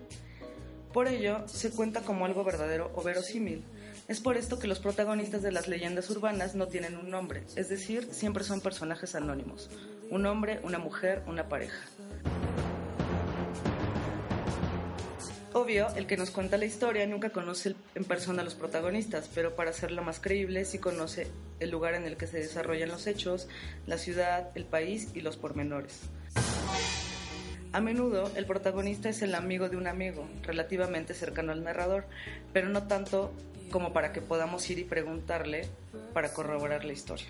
Por 0.91 1.07
ello, 1.07 1.47
se 1.47 1.69
cuenta 1.69 2.01
como 2.01 2.25
algo 2.25 2.43
verdadero 2.43 2.91
o 2.95 3.03
verosímil, 3.03 3.63
es 4.09 4.19
por 4.19 4.37
esto 4.37 4.57
que 4.57 4.67
los 4.67 4.79
protagonistas 4.79 5.43
de 5.43 5.51
las 5.51 5.67
leyendas 5.67 6.09
urbanas 6.09 6.55
no 6.55 6.67
tienen 6.67 6.97
un 6.97 7.11
nombre, 7.11 7.43
es 7.55 7.69
decir, 7.69 8.09
siempre 8.11 8.43
son 8.43 8.59
personajes 8.59 9.13
anónimos, 9.13 9.69
un 10.09 10.25
hombre, 10.25 10.59
una 10.63 10.79
mujer, 10.79 11.21
una 11.27 11.47
pareja. 11.47 11.79
Obvio, 15.53 15.87
el 15.95 16.07
que 16.07 16.17
nos 16.17 16.31
cuenta 16.31 16.57
la 16.57 16.65
historia 16.65 17.05
nunca 17.05 17.29
conoce 17.29 17.75
en 17.95 18.03
persona 18.03 18.41
a 18.41 18.45
los 18.45 18.55
protagonistas, 18.55 19.29
pero 19.33 19.55
para 19.55 19.69
hacerlo 19.69 20.03
más 20.03 20.19
creíble 20.19 20.65
sí 20.65 20.79
conoce 20.79 21.27
el 21.59 21.69
lugar 21.69 21.93
en 21.93 22.05
el 22.05 22.17
que 22.17 22.27
se 22.27 22.39
desarrollan 22.39 22.89
los 22.89 23.05
hechos, 23.05 23.47
la 23.85 23.97
ciudad, 23.97 24.49
el 24.55 24.65
país 24.65 25.09
y 25.13 25.21
los 25.21 25.37
pormenores. 25.37 26.01
A 27.71 27.81
menudo 27.81 28.31
el 28.35 28.47
protagonista 28.47 29.09
es 29.09 29.21
el 29.21 29.35
amigo 29.35 29.69
de 29.69 29.77
un 29.77 29.85
amigo, 29.85 30.27
relativamente 30.41 31.13
cercano 31.13 31.51
al 31.51 31.63
narrador, 31.63 32.05
pero 32.51 32.67
no 32.67 32.87
tanto 32.87 33.31
como 33.69 33.93
para 33.93 34.11
que 34.11 34.21
podamos 34.21 34.67
ir 34.71 34.79
y 34.79 34.83
preguntarle 34.83 35.67
para 36.11 36.33
corroborar 36.33 36.83
la 36.83 36.93
historia. 36.93 37.27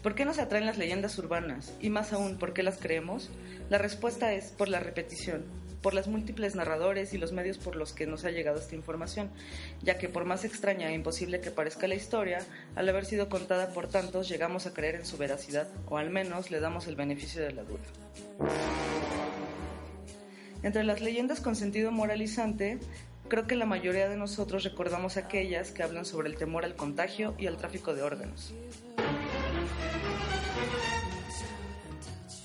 ¿Por 0.00 0.14
qué 0.14 0.24
nos 0.24 0.38
atraen 0.38 0.66
las 0.66 0.78
leyendas 0.78 1.18
urbanas? 1.18 1.74
Y 1.80 1.90
más 1.90 2.12
aún, 2.12 2.38
¿por 2.38 2.52
qué 2.52 2.62
las 2.62 2.78
creemos? 2.78 3.30
La 3.68 3.78
respuesta 3.78 4.32
es 4.32 4.52
por 4.52 4.68
la 4.68 4.78
repetición, 4.78 5.44
por 5.82 5.92
las 5.92 6.06
múltiples 6.06 6.54
narradores 6.54 7.14
y 7.14 7.18
los 7.18 7.32
medios 7.32 7.58
por 7.58 7.74
los 7.74 7.92
que 7.92 8.06
nos 8.06 8.24
ha 8.24 8.30
llegado 8.30 8.60
esta 8.60 8.76
información, 8.76 9.30
ya 9.82 9.98
que 9.98 10.08
por 10.08 10.24
más 10.24 10.44
extraña 10.44 10.90
e 10.90 10.94
imposible 10.94 11.40
que 11.40 11.50
parezca 11.50 11.88
la 11.88 11.96
historia, 11.96 12.46
al 12.76 12.88
haber 12.88 13.06
sido 13.06 13.28
contada 13.28 13.70
por 13.70 13.88
tantos 13.88 14.28
llegamos 14.28 14.66
a 14.66 14.72
creer 14.72 14.94
en 14.94 15.06
su 15.06 15.16
veracidad, 15.16 15.68
o 15.88 15.98
al 15.98 16.10
menos 16.10 16.52
le 16.52 16.60
damos 16.60 16.86
el 16.86 16.94
beneficio 16.94 17.42
de 17.42 17.52
la 17.52 17.64
duda. 17.64 18.03
Entre 20.62 20.84
las 20.84 21.00
leyendas 21.00 21.40
con 21.40 21.56
sentido 21.56 21.92
moralizante 21.92 22.78
Creo 23.28 23.46
que 23.46 23.56
la 23.56 23.64
mayoría 23.64 24.08
de 24.08 24.16
nosotros 24.16 24.64
recordamos 24.64 25.16
aquellas 25.16 25.70
que 25.70 25.82
hablan 25.82 26.04
sobre 26.04 26.28
el 26.28 26.36
temor 26.36 26.64
al 26.64 26.76
contagio 26.76 27.34
y 27.38 27.46
al 27.46 27.56
tráfico 27.56 27.94
de 27.94 28.02
órganos. 28.02 28.54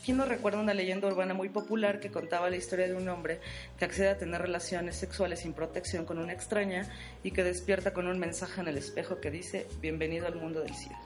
¿Quién 0.06 0.18
no 0.18 0.26
recuerda 0.26 0.60
una 0.60 0.74
leyenda 0.74 1.08
urbana 1.08 1.34
muy 1.34 1.50
popular 1.50 2.00
que 2.00 2.10
contaba 2.10 2.50
la 2.50 2.56
historia 2.56 2.88
de 2.88 2.96
un 2.96 3.10
hombre 3.10 3.42
que 3.78 3.86
accede 3.86 4.10
a 4.10 4.18
tener 4.18 4.42
relaciones 4.42 4.96
sexuales 4.96 5.42
sin 5.42 5.54
protección 5.54 6.06
con 6.06 6.18
una 6.18 6.32
extraña 6.32 6.88
y 7.24 7.32
que 7.32 7.44
despierta 7.44 7.94
con 7.94 8.08
un 8.08 8.18
mensaje 8.18 8.62
en 8.62 8.70
el 8.70 8.78
espejo 8.78 9.20
que 9.20 9.30
dice, 9.30 9.68
bienvenido 9.82 10.28
al 10.28 10.36
mundo 10.36 10.62
del 10.62 10.74
cielo? 10.74 10.98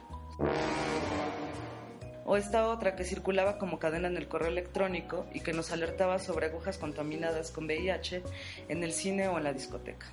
O 2.24 2.36
esta 2.36 2.68
otra 2.68 2.96
que 2.96 3.04
circulaba 3.04 3.58
como 3.58 3.78
cadena 3.78 4.08
en 4.08 4.16
el 4.16 4.28
correo 4.28 4.48
electrónico 4.48 5.26
y 5.32 5.40
que 5.40 5.52
nos 5.52 5.72
alertaba 5.72 6.18
sobre 6.18 6.46
agujas 6.46 6.78
contaminadas 6.78 7.50
con 7.50 7.64
VIH 7.64 8.22
en 8.68 8.82
el 8.82 8.92
cine 8.92 9.28
o 9.28 9.38
en 9.38 9.44
la 9.44 9.52
discoteca. 9.52 10.06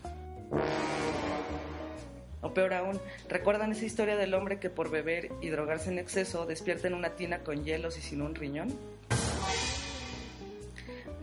O 2.41 2.53
peor 2.53 2.73
aún, 2.73 2.99
¿recuerdan 3.29 3.71
esa 3.71 3.85
historia 3.85 4.15
del 4.15 4.33
hombre 4.33 4.59
que 4.59 4.69
por 4.69 4.89
beber 4.89 5.29
y 5.41 5.49
drogarse 5.49 5.91
en 5.91 5.99
exceso 5.99 6.45
despierta 6.45 6.87
en 6.87 6.95
una 6.95 7.15
tina 7.15 7.43
con 7.43 7.63
hielos 7.63 7.97
y 7.97 8.01
sin 8.01 8.21
un 8.21 8.33
riñón? 8.33 8.75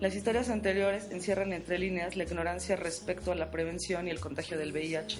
Las 0.00 0.14
historias 0.14 0.48
anteriores 0.48 1.10
encierran 1.10 1.52
entre 1.52 1.76
líneas 1.76 2.14
la 2.14 2.22
ignorancia 2.22 2.76
respecto 2.76 3.32
a 3.32 3.34
la 3.34 3.50
prevención 3.50 4.06
y 4.06 4.10
el 4.10 4.20
contagio 4.20 4.56
del 4.56 4.70
VIH, 4.70 5.18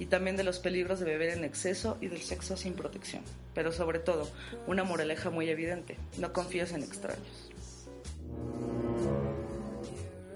y 0.00 0.06
también 0.06 0.36
de 0.36 0.42
los 0.42 0.58
peligros 0.58 0.98
de 0.98 1.06
beber 1.06 1.30
en 1.30 1.44
exceso 1.44 1.96
y 2.00 2.08
del 2.08 2.22
sexo 2.22 2.56
sin 2.56 2.74
protección. 2.74 3.22
Pero 3.54 3.70
sobre 3.70 4.00
todo, 4.00 4.28
una 4.66 4.82
moraleja 4.82 5.30
muy 5.30 5.48
evidente, 5.48 5.96
no 6.18 6.32
confíes 6.32 6.72
en 6.72 6.82
extraños. 6.82 7.52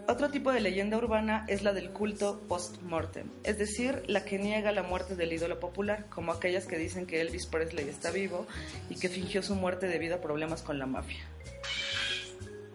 Otro 0.06 0.30
tipo 0.30 0.52
de 0.52 0.60
leyenda 0.60 0.96
urbana 0.96 1.44
es 1.48 1.64
la 1.64 1.72
del 1.72 1.90
culto 1.90 2.42
post-mortem, 2.48 3.26
es 3.42 3.58
decir, 3.58 4.04
la 4.06 4.24
que 4.24 4.38
niega 4.38 4.70
la 4.70 4.84
muerte 4.84 5.16
del 5.16 5.32
ídolo 5.32 5.58
popular, 5.58 6.06
como 6.10 6.30
aquellas 6.30 6.66
que 6.66 6.78
dicen 6.78 7.06
que 7.06 7.20
Elvis 7.20 7.46
Presley 7.46 7.88
está 7.88 8.12
vivo 8.12 8.46
y 8.88 8.94
que 8.94 9.08
fingió 9.08 9.42
su 9.42 9.56
muerte 9.56 9.88
debido 9.88 10.14
a 10.14 10.20
problemas 10.20 10.62
con 10.62 10.78
la 10.78 10.86
mafia. 10.86 11.24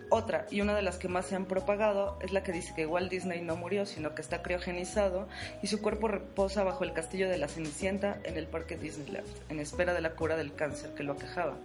Otra, 0.10 0.46
y 0.52 0.62
una 0.62 0.76
de 0.76 0.84
las 0.84 0.98
que 0.98 1.08
más 1.08 1.26
se 1.26 1.36
han 1.36 1.46
propagado, 1.46 2.18
es 2.22 2.32
la 2.32 2.44
que 2.44 2.52
dice 2.52 2.74
que 2.76 2.86
Walt 2.86 3.10
Disney 3.10 3.42
no 3.42 3.56
murió, 3.56 3.86
sino 3.86 4.14
que 4.14 4.22
está 4.22 4.44
criogenizado 4.44 5.28
y 5.64 5.68
su 5.68 5.82
cuerpo 5.82 6.08
reposa 6.08 6.64
bajo 6.64 6.84
el 6.84 6.94
castillo 6.94 7.28
de 7.28 7.40
la 7.40 7.48
Cenicienta 7.48 8.20
en 8.24 8.38
el 8.38 8.46
parque 8.46 8.78
Disneyland, 8.78 9.28
en 9.50 9.60
espera 9.60 9.94
de 9.94 10.02
la 10.02 10.12
cura 10.12 10.38
del 10.38 10.54
cáncer 10.54 10.92
que 10.94 11.04
lo 11.04 11.14
aquejaba. 11.14 11.58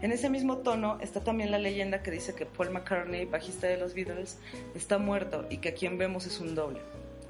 En 0.00 0.12
ese 0.12 0.30
mismo 0.30 0.58
tono 0.58 0.98
está 1.00 1.20
también 1.20 1.50
la 1.50 1.58
leyenda 1.58 2.02
que 2.02 2.10
dice 2.12 2.34
que 2.34 2.46
Paul 2.46 2.70
McCartney, 2.70 3.24
bajista 3.24 3.66
de 3.66 3.78
los 3.78 3.94
Beatles, 3.94 4.38
está 4.74 4.98
muerto 4.98 5.46
y 5.50 5.58
que 5.58 5.70
a 5.70 5.74
quien 5.74 5.98
vemos 5.98 6.26
es 6.26 6.38
un 6.38 6.54
doble. 6.54 6.80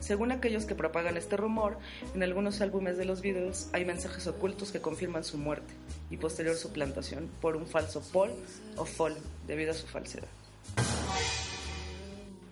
Según 0.01 0.33
aquellos 0.33 0.67
que 0.67 0.75
propagan 0.75 1.17
este 1.17 1.39
rumor, 1.39 1.79
en 2.15 2.23
algunos 2.23 2.61
álbumes 2.61 2.99
de 2.99 3.07
los 3.07 3.23
Beatles 3.23 3.71
hay 3.73 3.87
mensajes 3.87 4.27
ocultos 4.27 4.71
que 4.71 4.83
confirman 4.83 5.25
su 5.25 5.39
muerte 5.39 5.73
y 6.11 6.17
posterior 6.17 6.57
suplantación 6.57 7.29
por 7.41 7.57
un 7.57 7.67
falso 7.67 8.03
Paul 8.13 8.31
o 8.77 8.85
Fall 8.85 9.17
debido 9.47 9.73
a 9.73 9.75
su 9.75 9.87
falsedad. 9.87 10.29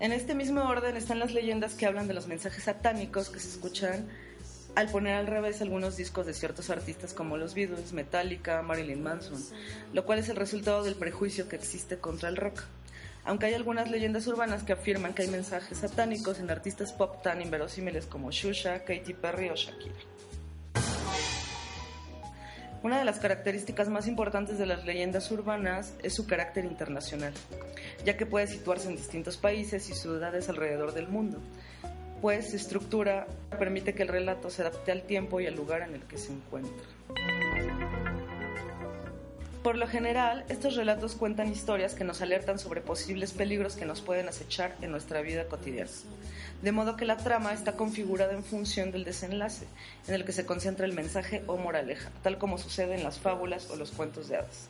En 0.00 0.12
este 0.12 0.34
mismo 0.34 0.62
orden 0.62 0.96
están 0.96 1.18
las 1.18 1.32
leyendas 1.32 1.75
que 1.75 1.87
hablan 1.87 2.08
de 2.08 2.14
los 2.14 2.26
mensajes 2.26 2.64
satánicos 2.64 3.30
que 3.30 3.40
se 3.40 3.49
escuchan 3.49 4.08
al 4.75 4.88
poner 4.88 5.14
al 5.14 5.28
revés 5.28 5.62
algunos 5.62 5.96
discos 5.96 6.26
de 6.26 6.34
ciertos 6.34 6.68
artistas 6.68 7.14
como 7.14 7.37
los 7.37 7.54
Beatles, 7.54 7.92
Metallica, 7.92 8.61
Marilyn 8.62 9.02
Manson, 9.02 9.40
lo 9.92 10.04
cual 10.04 10.18
es 10.18 10.28
el 10.28 10.37
resultado 10.37 10.82
del 10.82 10.96
prejuicio 10.96 11.49
que 11.49 11.56
existe 11.56 11.99
contra 11.99 12.28
el 12.28 12.37
rock 12.37 12.64
aunque 13.25 13.46
hay 13.46 13.54
algunas 13.54 13.90
leyendas 13.90 14.26
urbanas 14.26 14.62
que 14.62 14.75
afirman 14.75 15.14
que 15.14 15.23
hay 15.23 15.28
mensajes 15.28 15.78
satánicos 15.78 16.38
en 16.38 16.50
artistas 16.50 16.92
pop 16.92 17.23
tan 17.23 17.40
inverosímiles 17.40 18.06
como 18.06 18.30
Shusha, 18.30 18.84
Katy 18.84 19.14
Perry 19.14 19.49
o 19.50 19.54
Shakira. 19.54 19.94
Una 22.84 22.98
de 22.98 23.06
las 23.06 23.18
características 23.18 23.88
más 23.88 24.06
importantes 24.06 24.58
de 24.58 24.66
las 24.66 24.84
leyendas 24.84 25.30
urbanas 25.30 25.94
es 26.02 26.12
su 26.12 26.26
carácter 26.26 26.66
internacional, 26.66 27.32
ya 28.04 28.18
que 28.18 28.26
puede 28.26 28.46
situarse 28.46 28.90
en 28.90 28.96
distintos 28.96 29.38
países 29.38 29.88
y 29.88 29.94
ciudades 29.94 30.50
alrededor 30.50 30.92
del 30.92 31.08
mundo, 31.08 31.38
pues 32.20 32.50
su 32.50 32.56
estructura 32.56 33.26
permite 33.58 33.94
que 33.94 34.02
el 34.02 34.08
relato 34.08 34.50
se 34.50 34.60
adapte 34.60 34.92
al 34.92 35.04
tiempo 35.04 35.40
y 35.40 35.46
al 35.46 35.54
lugar 35.54 35.80
en 35.80 35.94
el 35.94 36.02
que 36.02 36.18
se 36.18 36.34
encuentra. 36.34 36.84
Por 39.64 39.78
lo 39.78 39.88
general, 39.88 40.44
estos 40.50 40.76
relatos 40.76 41.14
cuentan 41.14 41.50
historias 41.50 41.94
que 41.94 42.04
nos 42.04 42.21
alertan 42.21 42.59
sobre 42.59 42.83
posibles 42.83 43.33
peligros 43.33 43.76
que 43.76 43.87
nos 43.87 44.02
pueden 44.02 44.28
acechar 44.28 44.76
en 44.83 44.90
nuestra 44.90 45.23
vida 45.23 45.47
cotidiana. 45.47 45.90
De 46.61 46.71
modo 46.71 46.99
que 46.99 47.06
la 47.06 47.16
trama 47.16 47.54
está 47.54 47.73
configurada 47.73 48.35
en 48.35 48.44
función 48.44 48.92
del 48.92 49.04
desenlace, 49.04 49.66
en 50.06 50.16
el 50.16 50.26
que 50.26 50.33
se 50.33 50.44
concentra 50.44 50.85
el 50.85 50.92
mensaje 50.92 51.42
o 51.47 51.56
moraleja, 51.56 52.11
tal 52.23 52.37
como 52.37 52.59
sucede 52.59 52.94
en 52.94 53.04
las 53.04 53.18
fábulas 53.18 53.71
o 53.71 53.76
los 53.76 53.90
cuentos 53.90 54.28
de 54.28 54.37
hadas. 54.37 54.68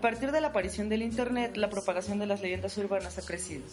A 0.00 0.02
partir 0.02 0.32
de 0.32 0.40
la 0.40 0.46
aparición 0.46 0.88
del 0.88 1.02
Internet, 1.02 1.58
la 1.58 1.68
propagación 1.68 2.18
de 2.18 2.24
las 2.24 2.40
leyendas 2.40 2.78
urbanas 2.78 3.18
ha 3.18 3.22
crecido, 3.22 3.64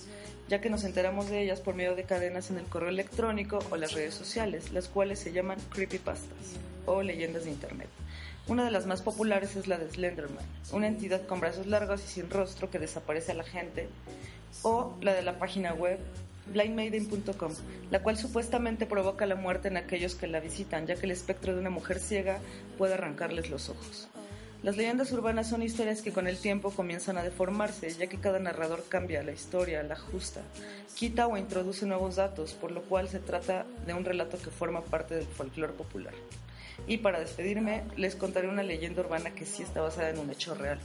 ya 0.49 0.59
que 0.59 0.69
nos 0.69 0.83
enteramos 0.83 1.29
de 1.29 1.41
ellas 1.41 1.61
por 1.61 1.73
medio 1.73 1.95
de 1.95 2.03
cadenas 2.03 2.51
en 2.51 2.57
el 2.57 2.65
correo 2.65 2.89
electrónico 2.89 3.59
o 3.71 3.77
las 3.77 3.93
redes 3.93 4.15
sociales, 4.15 4.73
las 4.73 4.89
cuales 4.89 5.19
se 5.19 5.31
llaman 5.31 5.57
creepypastas 5.69 6.57
o 6.85 7.01
leyendas 7.01 7.45
de 7.45 7.51
Internet. 7.51 7.87
Una 8.45 8.65
de 8.65 8.71
las 8.71 8.85
más 8.85 9.01
populares 9.01 9.55
es 9.55 9.67
la 9.67 9.77
de 9.77 9.89
Slenderman, 9.89 10.43
una 10.73 10.87
entidad 10.87 11.25
con 11.25 11.39
brazos 11.39 11.65
largos 11.65 12.03
y 12.03 12.07
sin 12.09 12.29
rostro 12.29 12.69
que 12.69 12.77
desaparece 12.77 13.31
a 13.31 13.35
la 13.35 13.45
gente, 13.45 13.87
o 14.63 14.97
la 14.99 15.13
de 15.13 15.21
la 15.21 15.39
página 15.39 15.73
web 15.75 15.97
blindmaiden.com, 16.51 17.53
la 17.89 18.03
cual 18.03 18.17
supuestamente 18.17 18.85
provoca 18.85 19.25
la 19.27 19.35
muerte 19.35 19.69
en 19.69 19.77
aquellos 19.77 20.15
que 20.15 20.27
la 20.27 20.41
visitan, 20.41 20.87
ya 20.87 20.95
que 20.95 21.05
el 21.05 21.11
espectro 21.13 21.53
de 21.53 21.61
una 21.61 21.69
mujer 21.69 21.99
ciega 21.99 22.39
puede 22.77 22.95
arrancarles 22.95 23.49
los 23.49 23.69
ojos. 23.69 24.09
Las 24.63 24.75
leyendas 24.75 25.11
urbanas 25.11 25.47
son 25.47 25.61
historias 25.61 26.01
que 26.01 26.11
con 26.11 26.27
el 26.27 26.37
tiempo 26.37 26.71
comienzan 26.71 27.17
a 27.17 27.23
deformarse, 27.23 27.89
ya 27.91 28.07
que 28.07 28.19
cada 28.19 28.39
narrador 28.39 28.83
cambia 28.89 29.23
la 29.23 29.31
historia, 29.31 29.83
la 29.83 29.93
ajusta, 29.93 30.41
quita 30.95 31.27
o 31.27 31.37
introduce 31.37 31.85
nuevos 31.85 32.15
datos, 32.15 32.53
por 32.53 32.71
lo 32.71 32.81
cual 32.81 33.07
se 33.07 33.19
trata 33.19 33.65
de 33.85 33.93
un 33.93 34.03
relato 34.03 34.37
que 34.39 34.49
forma 34.49 34.81
parte 34.81 35.15
del 35.15 35.27
folclore 35.27 35.73
popular. 35.73 36.13
Y 36.87 36.97
para 36.97 37.19
despedirme, 37.19 37.83
les 37.97 38.15
contaré 38.15 38.47
una 38.47 38.63
leyenda 38.63 39.01
urbana 39.01 39.31
que 39.31 39.45
sí 39.45 39.61
está 39.61 39.81
basada 39.81 40.09
en 40.09 40.19
un 40.19 40.31
hecho 40.31 40.55
real. 40.55 40.79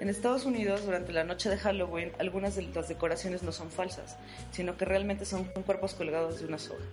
En 0.00 0.08
Estados 0.08 0.44
Unidos, 0.44 0.84
durante 0.84 1.12
la 1.12 1.24
noche 1.24 1.50
de 1.50 1.58
Halloween, 1.58 2.12
algunas 2.20 2.54
de 2.54 2.62
las 2.62 2.88
decoraciones 2.88 3.42
no 3.42 3.50
son 3.50 3.68
falsas, 3.68 4.16
sino 4.52 4.76
que 4.76 4.84
realmente 4.84 5.24
son 5.24 5.44
cuerpos 5.44 5.94
colgados 5.94 6.38
de 6.38 6.46
una 6.46 6.58
soga. 6.58 6.84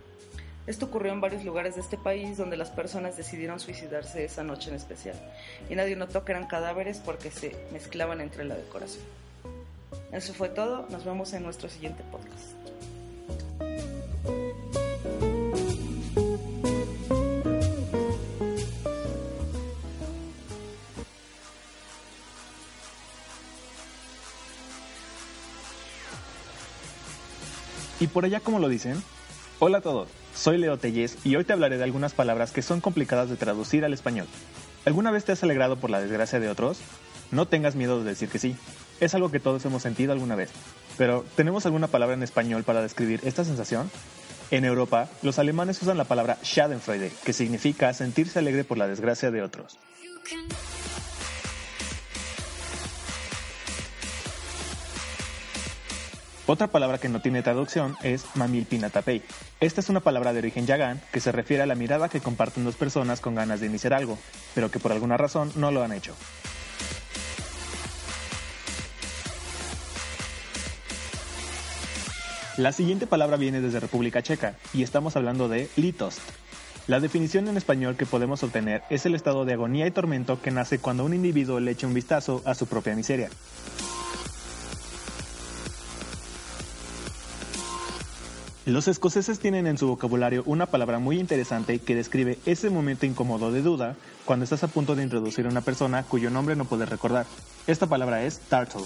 Esto 0.65 0.87
ocurrió 0.87 1.13
en 1.13 1.21
varios 1.21 1.45
lugares 1.45 1.75
de 1.75 1.81
este 1.81 1.97
país 1.97 2.35
donde 2.37 2.57
las 2.57 2.71
personas 2.71 3.15
decidieron 3.15 3.59
suicidarse 3.59 4.25
esa 4.25 4.43
noche 4.43 4.71
en 4.71 4.75
especial, 4.75 5.15
y 5.69 5.75
nadie 5.75 5.95
notó 5.95 6.25
que 6.25 6.31
eran 6.31 6.47
cadáveres 6.47 6.97
porque 6.97 7.29
se 7.29 7.55
mezclaban 7.71 8.21
entre 8.21 8.43
la 8.43 8.55
decoración. 8.55 9.03
Eso 10.11 10.33
fue 10.33 10.49
todo, 10.49 10.87
nos 10.89 11.05
vemos 11.05 11.31
en 11.33 11.43
nuestro 11.43 11.69
siguiente 11.69 12.03
podcast. 12.11 12.64
Por 28.15 28.23
allá 28.23 28.39
cómo 28.39 28.59
lo 28.59 28.69
dicen? 28.69 29.03
Hola 29.59 29.79
a 29.79 29.81
todos, 29.81 30.07
soy 30.33 30.57
Leo 30.57 30.77
Telles 30.77 31.17
y 31.25 31.35
hoy 31.35 31.43
te 31.43 31.51
hablaré 31.51 31.77
de 31.77 31.83
algunas 31.83 32.13
palabras 32.13 32.53
que 32.53 32.61
son 32.61 32.79
complicadas 32.79 33.29
de 33.29 33.35
traducir 33.35 33.83
al 33.83 33.91
español. 33.91 34.25
¿Alguna 34.85 35.11
vez 35.11 35.25
te 35.25 35.33
has 35.33 35.43
alegrado 35.43 35.75
por 35.75 35.89
la 35.89 35.99
desgracia 35.99 36.39
de 36.39 36.47
otros? 36.47 36.79
No 37.31 37.45
tengas 37.45 37.75
miedo 37.75 37.99
de 37.99 38.09
decir 38.09 38.29
que 38.29 38.39
sí. 38.39 38.55
Es 39.01 39.15
algo 39.15 39.31
que 39.31 39.41
todos 39.41 39.65
hemos 39.65 39.81
sentido 39.81 40.13
alguna 40.13 40.37
vez. 40.37 40.49
Pero, 40.97 41.25
¿tenemos 41.35 41.65
alguna 41.65 41.87
palabra 41.87 42.15
en 42.15 42.23
español 42.23 42.63
para 42.63 42.81
describir 42.81 43.19
esta 43.25 43.43
sensación? 43.43 43.91
En 44.49 44.63
Europa, 44.63 45.09
los 45.21 45.37
alemanes 45.37 45.81
usan 45.81 45.97
la 45.97 46.05
palabra 46.05 46.37
Schadenfreude, 46.41 47.11
que 47.25 47.33
significa 47.33 47.93
sentirse 47.93 48.39
alegre 48.39 48.63
por 48.63 48.77
la 48.77 48.87
desgracia 48.87 49.29
de 49.29 49.41
otros. 49.41 49.77
Otra 56.47 56.67
palabra 56.67 56.99
que 56.99 57.09
no 57.09 57.21
tiene 57.21 57.41
traducción 57.41 57.97
es 58.03 58.23
mamilpinatapei. 58.35 59.23
Esta 59.59 59.81
es 59.81 59.89
una 59.89 59.99
palabra 59.99 60.31
de 60.31 60.39
origen 60.39 60.67
yagán 60.67 61.01
que 61.11 61.19
se 61.19 61.31
refiere 61.31 61.63
a 61.63 61.65
la 61.65 61.73
mirada 61.73 62.07
que 62.07 62.21
comparten 62.21 62.63
dos 62.63 62.75
personas 62.75 63.19
con 63.19 63.33
ganas 63.33 63.61
de 63.61 63.65
iniciar 63.65 63.95
algo, 63.95 64.19
pero 64.53 64.69
que 64.69 64.79
por 64.79 64.91
alguna 64.91 65.17
razón 65.17 65.51
no 65.55 65.71
lo 65.71 65.81
han 65.83 65.91
hecho. 65.91 66.13
La 72.57 72.71
siguiente 72.71 73.07
palabra 73.07 73.37
viene 73.37 73.59
desde 73.59 73.79
República 73.79 74.21
Checa 74.21 74.55
y 74.71 74.83
estamos 74.83 75.15
hablando 75.15 75.49
de 75.49 75.67
litost. 75.75 76.19
La 76.87 76.99
definición 76.99 77.47
en 77.47 77.57
español 77.57 77.97
que 77.97 78.05
podemos 78.05 78.43
obtener 78.43 78.83
es 78.91 79.07
el 79.07 79.15
estado 79.15 79.45
de 79.45 79.53
agonía 79.53 79.87
y 79.87 79.91
tormento 79.91 80.39
que 80.39 80.51
nace 80.51 80.77
cuando 80.77 81.03
un 81.03 81.15
individuo 81.15 81.59
le 81.59 81.71
echa 81.71 81.87
un 81.87 81.95
vistazo 81.95 82.43
a 82.45 82.53
su 82.53 82.67
propia 82.67 82.95
miseria. 82.95 83.29
Los 88.65 88.87
escoceses 88.87 89.37
tienen 89.37 89.67
en 89.67 89.77
su 89.77 89.87
vocabulario 89.87 90.41
una 90.47 90.65
palabra 90.65 90.97
muy 90.97 91.19
interesante 91.19 91.77
que 91.77 91.93
describe 91.93 92.39
ese 92.47 92.71
momento 92.71 93.05
incómodo 93.05 93.51
de 93.51 93.61
duda 93.61 93.95
cuando 94.25 94.43
estás 94.43 94.63
a 94.63 94.67
punto 94.67 94.95
de 94.95 95.03
introducir 95.03 95.45
a 95.45 95.49
una 95.49 95.61
persona 95.61 96.01
cuyo 96.01 96.31
nombre 96.31 96.55
no 96.55 96.65
puedes 96.65 96.89
recordar. 96.89 97.27
Esta 97.67 97.85
palabra 97.85 98.23
es 98.23 98.39
turtle. 98.39 98.81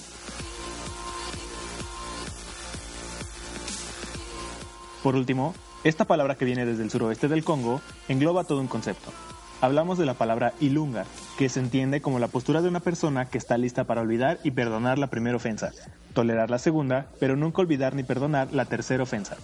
Por 5.02 5.16
último, 5.16 5.56
esta 5.86 6.04
palabra 6.04 6.36
que 6.36 6.44
viene 6.44 6.66
desde 6.66 6.84
el 6.84 6.92
suroeste 6.92 7.30
del 7.30 7.46
Congo 7.46 7.80
engloba 8.10 8.44
todo 8.44 8.60
un 8.60 8.68
concepto. 8.68 9.14
Hablamos 9.62 9.98
de 9.98 10.06
la 10.06 10.14
palabra 10.14 10.54
ilunga, 10.60 11.06
que 11.38 11.48
se 11.48 11.62
entiende 11.62 12.02
como 12.02 12.20
la 12.20 12.28
postura 12.28 12.62
de 12.62 12.68
una 12.68 12.82
persona 12.82 13.30
que 13.30 13.38
está 13.38 13.58
lista 13.58 13.86
para 13.86 14.02
olvidar 14.02 14.40
y 14.44 14.52
perdonar 14.52 15.00
la 15.00 15.08
primera 15.08 15.38
ofensa, 15.38 15.72
tolerar 16.14 16.50
la 16.50 16.60
segunda, 16.60 17.08
pero 17.22 17.38
nunca 17.38 17.62
olvidar 17.62 17.96
ni 17.96 18.04
perdonar 18.04 18.50
la 18.52 18.66
tercera 18.66 19.04
ofensa. 19.04 19.38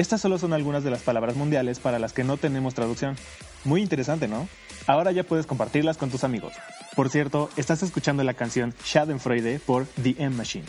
Estas 0.00 0.22
solo 0.22 0.38
son 0.38 0.54
algunas 0.54 0.82
de 0.82 0.90
las 0.90 1.02
palabras 1.02 1.36
mundiales 1.36 1.78
para 1.78 1.98
las 1.98 2.14
que 2.14 2.24
no 2.24 2.38
tenemos 2.38 2.72
traducción. 2.72 3.18
Muy 3.64 3.82
interesante, 3.82 4.28
¿no? 4.28 4.48
Ahora 4.86 5.12
ya 5.12 5.24
puedes 5.24 5.44
compartirlas 5.44 5.98
con 5.98 6.08
tus 6.08 6.24
amigos. 6.24 6.54
Por 6.96 7.10
cierto, 7.10 7.50
estás 7.58 7.82
escuchando 7.82 8.24
la 8.24 8.32
canción 8.32 8.72
Schadenfreude 8.82 9.58
por 9.58 9.84
The 10.02 10.14
M 10.16 10.30
Machine. 10.36 10.64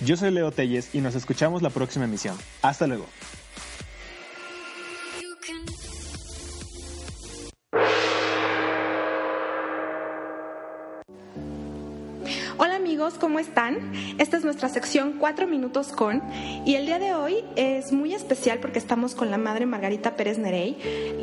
Yo 0.00 0.16
soy 0.16 0.32
Leo 0.32 0.50
Telles 0.50 0.92
y 0.96 1.00
nos 1.00 1.14
escuchamos 1.14 1.62
la 1.62 1.70
próxima 1.70 2.06
emisión. 2.06 2.36
Hasta 2.60 2.88
luego. 2.88 3.06
Están? 13.72 13.92
Esta 14.18 14.36
es 14.36 14.44
nuestra 14.44 14.68
sección 14.68 15.16
4 15.18 15.46
minutos 15.46 15.88
con 15.88 16.22
y 16.64 16.74
el 16.74 16.86
día 16.86 16.98
de 16.98 17.14
hoy 17.14 17.44
es 17.56 17.92
muy 17.92 18.14
especial 18.14 18.58
porque 18.60 18.78
estamos 18.78 19.14
con 19.14 19.30
la 19.30 19.38
madre 19.38 19.66
Margarita 19.66 20.16
Pérez 20.16 20.38
Nerey, 20.38 20.76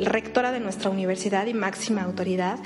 rectora 0.04 0.52
de 0.52 0.60
nuestra 0.60 0.90
universidad 0.90 1.46
y 1.46 1.54
máxima 1.54 2.02
autoridad. 2.02 2.58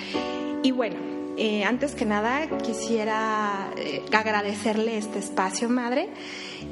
Y 0.62 0.70
bueno, 0.70 0.96
eh, 1.36 1.64
antes 1.64 1.94
que 1.94 2.04
nada 2.04 2.46
quisiera 2.58 3.70
eh, 3.76 4.02
agradecerle 4.12 4.96
este 4.96 5.18
espacio, 5.18 5.68
madre, 5.68 6.08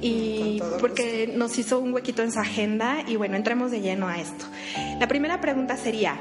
y 0.01 0.61
porque 0.81 1.33
nos 1.35 1.59
hizo 1.59 1.79
un 1.79 1.93
huequito 1.93 2.23
en 2.23 2.33
su 2.33 2.39
agenda 2.39 3.03
y 3.07 3.17
bueno, 3.17 3.37
entremos 3.37 3.71
de 3.71 3.81
lleno 3.81 4.09
a 4.09 4.19
esto. 4.19 4.45
La 4.99 5.09
primera 5.09 5.41
pregunta 5.41 5.77
sería, 5.77 6.17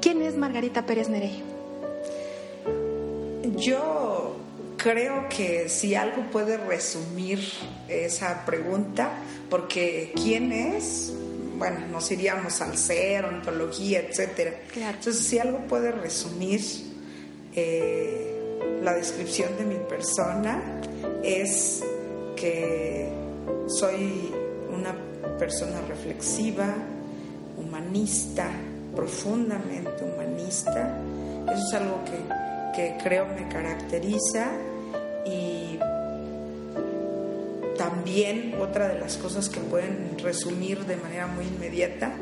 ¿quién 0.00 0.22
es 0.22 0.36
Margarita 0.36 0.86
Pérez 0.86 1.08
Nerey? 1.08 1.42
Yo 3.56 4.35
creo 4.76 5.28
que 5.28 5.68
si 5.68 5.94
algo 5.94 6.22
puede 6.30 6.56
resumir 6.56 7.40
esa 7.88 8.44
pregunta, 8.44 9.10
porque 9.50 10.12
¿quién 10.14 10.52
es? 10.52 11.12
Bueno, 11.58 11.86
nos 11.90 12.10
iríamos 12.10 12.60
al 12.60 12.76
ser, 12.76 13.24
ontología, 13.24 14.00
etcétera. 14.00 14.52
Entonces, 14.74 15.16
si 15.16 15.38
algo 15.38 15.60
puede 15.66 15.90
resumir 15.90 16.60
eh, 17.54 18.58
la 18.82 18.94
descripción 18.94 19.56
de 19.56 19.64
mi 19.64 19.76
persona, 19.76 20.62
es 21.22 21.82
que 22.36 23.08
soy 23.68 24.30
una 24.72 24.94
persona 25.38 25.80
reflexiva, 25.88 26.74
humanista, 27.56 28.50
profundamente 28.94 30.04
humanista. 30.04 30.98
Eso 31.46 31.62
es 31.68 31.74
algo 31.74 32.04
que 32.04 32.46
que 32.76 32.94
creo 33.02 33.26
me 33.26 33.48
caracteriza 33.48 34.50
también 38.06 38.54
otra 38.60 38.86
de 38.86 39.00
las 39.00 39.16
cosas 39.16 39.48
que 39.48 39.58
pueden 39.58 40.16
resumir 40.22 40.84
de 40.84 40.96
manera 40.96 41.26
muy 41.26 41.44
inmediata 41.44 42.14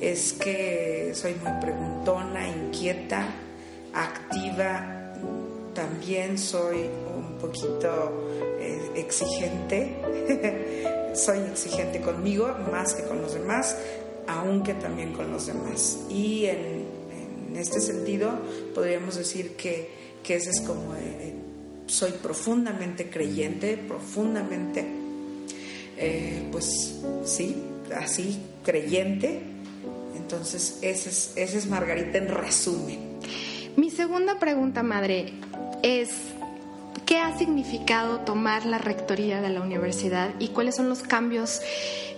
es 0.00 0.32
que 0.32 1.10
soy 1.12 1.34
muy 1.42 1.50
preguntona, 1.60 2.46
inquieta, 2.46 3.26
activa, 3.92 5.12
también 5.74 6.38
soy 6.38 6.88
un 7.16 7.36
poquito 7.40 8.28
eh, 8.60 8.92
exigente, 8.94 9.96
soy 11.16 11.40
exigente 11.50 12.00
conmigo 12.00 12.54
más 12.70 12.94
que 12.94 13.02
con 13.02 13.20
los 13.20 13.34
demás, 13.34 13.76
aunque 14.28 14.74
también 14.74 15.14
con 15.14 15.32
los 15.32 15.48
demás. 15.48 15.98
Y 16.10 16.44
en, 16.44 16.94
este 17.56 17.80
sentido, 17.80 18.30
podríamos 18.72 19.16
decir 19.16 19.56
que, 19.56 19.90
que 20.22 20.36
es 20.36 20.60
como, 20.60 20.94
eh, 20.94 21.34
soy 21.86 22.12
profundamente 22.12 23.10
creyente, 23.10 23.76
profundamente, 23.76 25.03
eh, 25.96 26.48
pues 26.50 26.96
sí, 27.24 27.56
así, 27.96 28.40
creyente. 28.64 29.40
Entonces, 30.16 30.78
ese 30.82 31.10
es, 31.10 31.32
ese 31.36 31.58
es 31.58 31.66
Margarita 31.66 32.18
en 32.18 32.28
resumen. 32.28 33.18
Mi 33.76 33.90
segunda 33.90 34.38
pregunta, 34.38 34.82
madre, 34.82 35.32
es 35.82 36.10
¿qué 37.06 37.18
ha 37.18 37.36
significado 37.36 38.20
tomar 38.20 38.66
la 38.66 38.78
rectoría 38.78 39.40
de 39.40 39.50
la 39.50 39.60
universidad 39.60 40.30
y 40.38 40.48
cuáles 40.48 40.76
son 40.76 40.88
los 40.88 41.02
cambios 41.02 41.60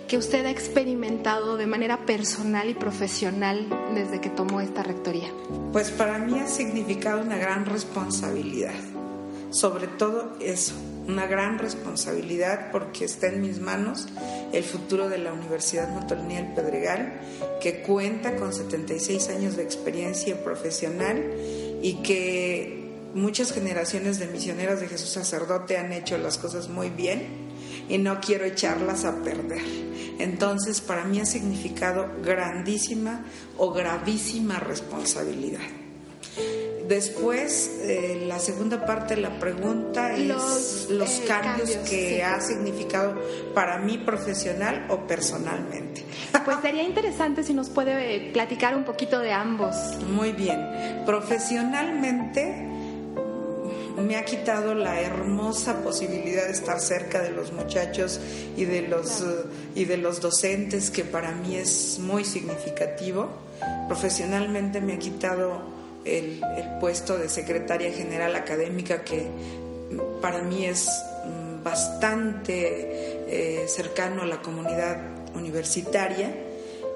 que 0.07 0.17
usted 0.17 0.45
ha 0.45 0.51
experimentado 0.51 1.57
de 1.57 1.67
manera 1.67 2.05
personal 2.05 2.69
y 2.69 2.73
profesional 2.73 3.67
desde 3.93 4.21
que 4.21 4.29
tomó 4.29 4.61
esta 4.61 4.83
rectoría? 4.83 5.29
Pues 5.73 5.91
para 5.91 6.17
mí 6.19 6.39
ha 6.39 6.47
significado 6.47 7.21
una 7.21 7.37
gran 7.37 7.65
responsabilidad, 7.65 8.73
sobre 9.49 9.87
todo 9.87 10.37
eso, 10.39 10.73
una 11.07 11.25
gran 11.25 11.57
responsabilidad 11.57 12.71
porque 12.71 13.05
está 13.05 13.27
en 13.27 13.41
mis 13.41 13.59
manos 13.59 14.07
el 14.51 14.63
futuro 14.63 15.09
de 15.09 15.17
la 15.17 15.33
Universidad 15.33 15.89
Motolinía 15.89 16.43
del 16.43 16.53
Pedregal, 16.53 17.13
que 17.61 17.81
cuenta 17.81 18.35
con 18.35 18.53
76 18.53 19.29
años 19.29 19.55
de 19.55 19.63
experiencia 19.63 20.43
profesional 20.43 21.23
y 21.81 22.01
que 22.03 22.91
muchas 23.13 23.53
generaciones 23.53 24.19
de 24.19 24.27
misioneras 24.27 24.79
de 24.79 24.87
Jesús 24.87 25.09
sacerdote 25.09 25.77
han 25.77 25.93
hecho 25.93 26.17
las 26.17 26.37
cosas 26.37 26.69
muy 26.69 26.89
bien 26.89 27.47
y 27.89 27.97
no 27.97 28.19
quiero 28.19 28.45
echarlas 28.45 29.05
a 29.05 29.23
perder. 29.23 29.61
Entonces, 30.19 30.81
para 30.81 31.05
mí 31.05 31.19
ha 31.19 31.25
significado 31.25 32.07
grandísima 32.23 33.25
o 33.57 33.71
gravísima 33.71 34.59
responsabilidad. 34.59 35.76
Después, 36.87 37.81
eh, 37.81 38.23
la 38.27 38.39
segunda 38.39 38.85
parte 38.85 39.15
de 39.15 39.21
la 39.21 39.39
pregunta 39.39 40.13
es 40.15 40.87
los, 40.89 41.19
eh, 41.19 41.25
cambios, 41.27 41.71
cambios, 41.71 41.89
que 41.89 42.15
sí. 42.15 42.21
ha 42.21 42.39
significado 42.39 43.15
para 43.53 43.77
mí 43.79 43.97
profesional 43.97 44.85
o 44.89 45.05
personalmente. 45.05 46.05
Pues 46.47 46.59
sería 46.61 46.83
interesante 46.83 47.43
si 47.43 47.53
nos 47.53 47.67
puede 47.67 48.15
eh, 48.15 48.31
platicar 48.31 48.73
un 48.77 48.85
poquito 48.85 49.19
de 49.19 49.33
ambos. 49.33 49.75
Muy 50.09 50.31
bien. 50.31 51.03
Profesionalmente 51.05 52.65
me 53.97 54.15
ha 54.15 54.23
quitado 54.23 54.73
la 54.73 55.01
hermosa 55.01 55.83
posibilidad 55.83 56.45
de 56.45 56.53
estar 56.53 56.79
cerca 56.79 57.21
de 57.21 57.31
los 57.31 57.51
muchachos 57.51 58.21
y 58.55 58.63
de 58.63 58.83
los, 58.83 59.25
y 59.75 59.83
de 59.83 59.97
los 59.97 60.21
docentes, 60.21 60.89
que 60.89 61.03
para 61.03 61.33
mí 61.33 61.57
es 61.57 61.99
muy 61.99 62.23
significativo. 62.23 63.27
Profesionalmente 63.89 64.79
me 64.79 64.93
ha 64.93 64.99
quitado 64.99 65.76
el, 66.07 66.41
puesto 66.79 67.17
de 67.17 67.29
secretaria 67.29 67.91
general 67.91 68.35
académica, 68.35 69.03
que 69.03 69.27
para 70.21 70.41
mí 70.41 70.65
es 70.65 70.89
mm, 71.25 71.63
bastante 71.63 73.63
eh, 73.63 73.67
cercano 73.67 74.21
a 74.21 74.25
la 74.25 74.41
comunidad 74.41 74.99
universitaria 75.33 76.33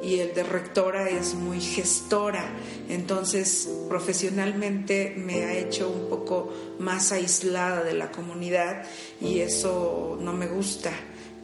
y 0.04 0.20
el 0.20 0.34
de 0.34 0.44
rectora 0.44 1.10
es 1.10 1.36
muy 1.36 1.62
gestora, 1.62 2.44
entonces 2.90 3.70
profesionalmente 3.88 5.14
me 5.16 5.46
ha 5.46 5.54
hecho 5.54 5.90
un 5.90 6.10
poco 6.10 6.52
más 6.80 7.12
aislada 7.12 7.84
de 7.84 7.94
la 7.94 8.12
comunidad 8.12 8.84
y 9.20 9.40
eso 9.40 10.18
no 10.20 10.34
me 10.34 10.48
gusta, 10.48 10.92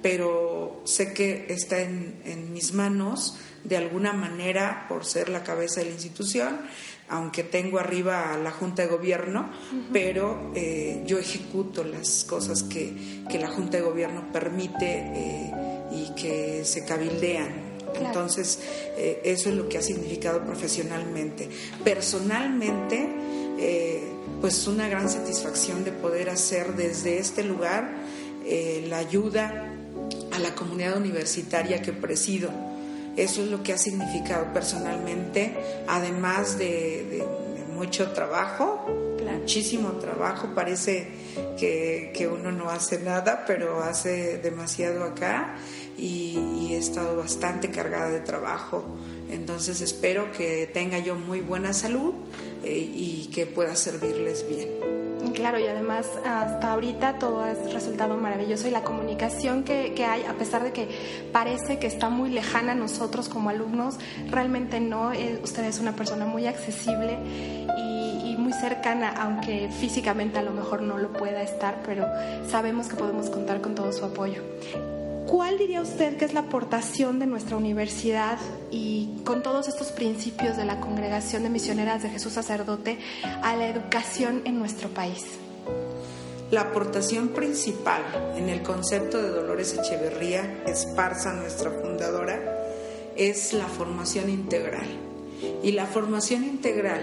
pero 0.01 0.81
sé 0.85 1.13
que 1.13 1.45
está 1.49 1.81
en, 1.81 2.19
en 2.25 2.51
mis 2.51 2.73
manos 2.73 3.37
de 3.63 3.77
alguna 3.77 4.13
manera 4.13 4.85
por 4.89 5.05
ser 5.05 5.29
la 5.29 5.43
cabeza 5.43 5.81
de 5.81 5.87
la 5.87 5.93
institución, 5.93 6.61
aunque 7.09 7.43
tengo 7.43 7.79
arriba 7.79 8.33
a 8.33 8.37
la 8.37 8.51
Junta 8.51 8.81
de 8.81 8.89
Gobierno, 8.89 9.49
pero 9.93 10.51
eh, 10.55 11.03
yo 11.05 11.17
ejecuto 11.17 11.83
las 11.83 12.25
cosas 12.25 12.63
que, 12.63 13.23
que 13.29 13.39
la 13.39 13.47
Junta 13.47 13.77
de 13.77 13.83
Gobierno 13.83 14.25
permite 14.33 15.03
eh, 15.13 15.51
y 15.91 16.13
que 16.15 16.65
se 16.65 16.85
cabildean. 16.85 17.67
Claro. 17.93 18.07
Entonces, 18.07 18.59
eh, 18.97 19.21
eso 19.23 19.49
es 19.49 19.55
lo 19.55 19.69
que 19.69 19.77
ha 19.77 19.81
significado 19.81 20.43
profesionalmente. 20.43 21.49
Personalmente, 21.83 23.09
pues 24.41 24.67
una 24.67 24.87
gran 24.87 25.09
satisfacción 25.09 25.83
de 25.83 25.91
poder 25.91 26.29
hacer 26.29 26.75
desde 26.75 27.17
este 27.17 27.43
lugar 27.43 27.89
la 28.87 28.97
ayuda 28.99 29.73
a 30.31 30.39
la 30.39 30.53
comunidad 30.53 30.97
universitaria 30.97 31.81
que 31.81 31.91
presido. 31.91 32.51
Eso 33.17 33.41
es 33.41 33.49
lo 33.49 33.63
que 33.63 33.73
ha 33.73 33.77
significado 33.77 34.53
personalmente, 34.53 35.53
además 35.87 36.57
de, 36.57 36.65
de- 37.09 37.27
de 37.57 37.65
mucho 37.73 38.11
trabajo, 38.11 38.85
muchísimo 39.39 39.91
trabajo. 39.93 40.49
Parece 40.55 41.07
que, 41.59 42.11
que 42.15 42.27
uno 42.27 42.51
no 42.51 42.69
hace 42.69 42.99
nada, 42.99 43.43
pero 43.47 43.81
hace 43.81 44.37
demasiado 44.37 45.03
acá 45.03 45.55
y, 45.97 46.37
y 46.59 46.73
he 46.73 46.77
estado 46.77 47.17
bastante 47.17 47.69
cargada 47.71 48.09
de 48.09 48.19
trabajo. 48.19 48.83
Entonces 49.29 49.81
espero 49.81 50.31
que 50.31 50.67
tenga 50.71 50.99
yo 50.99 51.15
muy 51.15 51.41
buena 51.41 51.73
salud 51.73 52.13
eh, 52.63 52.69
y 52.77 53.29
que 53.33 53.45
pueda 53.45 53.75
servirles 53.75 54.45
bien. 54.47 54.69
Claro, 55.33 55.59
y 55.59 55.67
además 55.67 56.07
hasta 56.25 56.73
ahorita 56.73 57.19
todo 57.19 57.41
ha 57.41 57.53
resultado 57.71 58.17
maravilloso 58.17 58.67
y 58.67 58.71
la 58.71 58.83
comunicación 58.83 59.63
que, 59.63 59.93
que 59.93 60.05
hay, 60.05 60.23
a 60.23 60.33
pesar 60.33 60.63
de 60.63 60.71
que 60.71 60.87
parece 61.31 61.79
que 61.79 61.87
está 61.87 62.09
muy 62.09 62.29
lejana 62.29 62.71
a 62.71 62.75
nosotros 62.75 63.29
como 63.29 63.49
alumnos, 63.49 63.97
realmente 64.29 64.79
no. 64.79 65.13
Eh, 65.13 65.39
usted 65.43 65.63
es 65.65 65.79
una 65.79 65.93
persona 65.93 66.25
muy 66.25 66.47
accesible 66.47 67.17
y, 67.77 68.31
y 68.31 68.35
muy 68.37 68.53
cercana, 68.53 69.13
aunque 69.17 69.69
físicamente 69.69 70.39
a 70.39 70.43
lo 70.43 70.51
mejor 70.51 70.81
no 70.81 70.97
lo 70.97 71.13
pueda 71.13 71.41
estar, 71.41 71.81
pero 71.85 72.05
sabemos 72.49 72.87
que 72.87 72.95
podemos 72.95 73.29
contar 73.29 73.61
con 73.61 73.75
todo 73.75 73.91
su 73.91 74.05
apoyo. 74.05 74.41
¿Cuál 75.27 75.57
diría 75.57 75.81
usted 75.81 76.15
que 76.15 76.23
es 76.23 76.33
la 76.33 76.41
aportación 76.41 77.19
de 77.19 77.25
nuestra 77.25 77.57
universidad 77.57 78.39
y 78.71 79.09
con 79.25 79.43
todos 79.43 79.67
estos 79.67 79.91
principios 79.91 80.55
de 80.55 80.63
la 80.63 80.79
Congregación 80.79 81.43
de 81.43 81.49
Misioneras 81.49 82.01
de 82.01 82.09
Jesús 82.09 82.31
Sacerdote 82.31 82.97
a 83.43 83.53
la 83.57 83.67
educación 83.67 84.41
en 84.45 84.57
nuestro 84.57 84.87
país? 84.87 85.25
La 86.49 86.61
aportación 86.61 87.29
principal 87.29 88.03
en 88.37 88.47
el 88.47 88.61
concepto 88.63 89.21
de 89.21 89.27
Dolores 89.27 89.73
Echeverría, 89.77 90.63
Esparza, 90.65 91.33
nuestra 91.33 91.71
fundadora, 91.71 92.39
es 93.17 93.51
la 93.51 93.65
formación 93.65 94.29
integral. 94.29 94.87
Y 95.61 95.73
la 95.73 95.87
formación 95.87 96.45
integral 96.45 97.01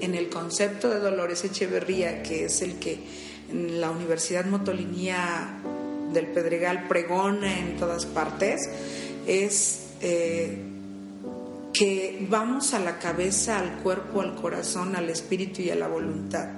en 0.00 0.14
el 0.14 0.28
concepto 0.28 0.90
de 0.90 1.00
Dolores 1.00 1.44
Echeverría, 1.44 2.22
que 2.22 2.44
es 2.44 2.62
el 2.62 2.78
que 2.78 3.00
la 3.52 3.90
Universidad 3.90 4.44
Motolinía 4.44 5.60
del 6.14 6.28
Pedregal 6.28 6.88
pregona 6.88 7.58
en 7.58 7.76
todas 7.76 8.06
partes, 8.06 8.70
es 9.26 9.88
eh, 10.00 10.56
que 11.72 12.26
vamos 12.30 12.72
a 12.72 12.78
la 12.78 12.98
cabeza, 12.98 13.58
al 13.58 13.78
cuerpo, 13.82 14.20
al 14.20 14.36
corazón, 14.36 14.96
al 14.96 15.10
espíritu 15.10 15.60
y 15.60 15.70
a 15.70 15.74
la 15.74 15.88
voluntad. 15.88 16.48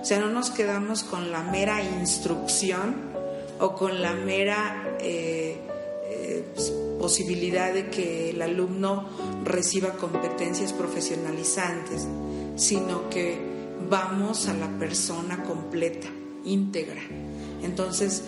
O 0.00 0.04
sea, 0.04 0.20
no 0.20 0.28
nos 0.28 0.50
quedamos 0.50 1.02
con 1.02 1.32
la 1.32 1.42
mera 1.42 1.82
instrucción 1.82 2.94
o 3.58 3.74
con 3.74 4.02
la 4.02 4.12
mera 4.12 4.96
eh, 5.00 5.56
eh, 6.10 6.44
posibilidad 6.98 7.72
de 7.72 7.88
que 7.88 8.30
el 8.30 8.42
alumno 8.42 9.08
reciba 9.44 9.94
competencias 9.94 10.72
profesionalizantes, 10.72 12.06
sino 12.56 13.08
que 13.08 13.38
vamos 13.88 14.48
a 14.48 14.54
la 14.54 14.68
persona 14.78 15.42
completa, 15.44 16.08
íntegra. 16.44 17.02
Entonces, 17.62 18.22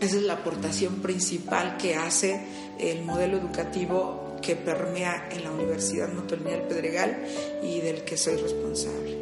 esa 0.00 0.16
es 0.16 0.22
la 0.22 0.34
aportación 0.34 0.96
principal 0.96 1.76
que 1.76 1.96
hace 1.96 2.40
el 2.78 3.04
modelo 3.04 3.38
educativo 3.38 4.36
que 4.40 4.56
permea 4.56 5.28
en 5.30 5.44
la 5.44 5.50
Universidad 5.50 6.12
Motolinía 6.12 6.52
del 6.52 6.62
Pedregal 6.62 7.26
y 7.62 7.80
del 7.80 8.04
que 8.04 8.16
soy 8.16 8.36
responsable. 8.36 9.18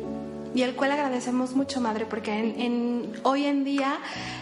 y 0.55 0.63
el 0.63 0.75
cual 0.75 0.93
agradecemos 0.93 1.55
mucho, 1.55 1.83
madre, 1.83 2.07
porque 2.07 2.31
hoy 3.25 3.45
en 3.45 3.65
día 3.65 3.99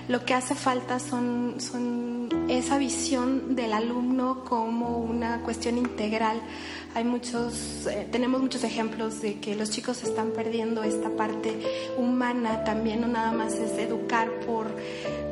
lo 0.09 0.25
que 0.25 0.35
hace 0.35 0.55
falta 0.55 1.01
son, 1.01 1.57
son 1.59 2.29
esa 2.49 2.79
visión 2.79 3.57
del 3.57 3.73
alumno 3.73 4.45
como 4.45 4.99
una 4.99 5.41
cuestión 5.43 5.77
integral. 5.77 6.41
Hay 6.95 7.03
muchos, 7.05 7.87
eh, 7.91 8.07
tenemos 8.13 8.41
muchos 8.41 8.63
ejemplos 8.63 9.21
de 9.21 9.41
que 9.41 9.57
los 9.57 9.71
chicos 9.71 10.05
están 10.05 10.31
perdiendo 10.31 10.85
esta 10.85 11.11
parte 11.11 11.53
humana 11.99 12.63
también, 12.63 13.01
no 13.01 13.09
nada 13.09 13.33
más 13.33 13.55
es 13.55 13.73
educar 13.79 14.31
por 14.47 14.67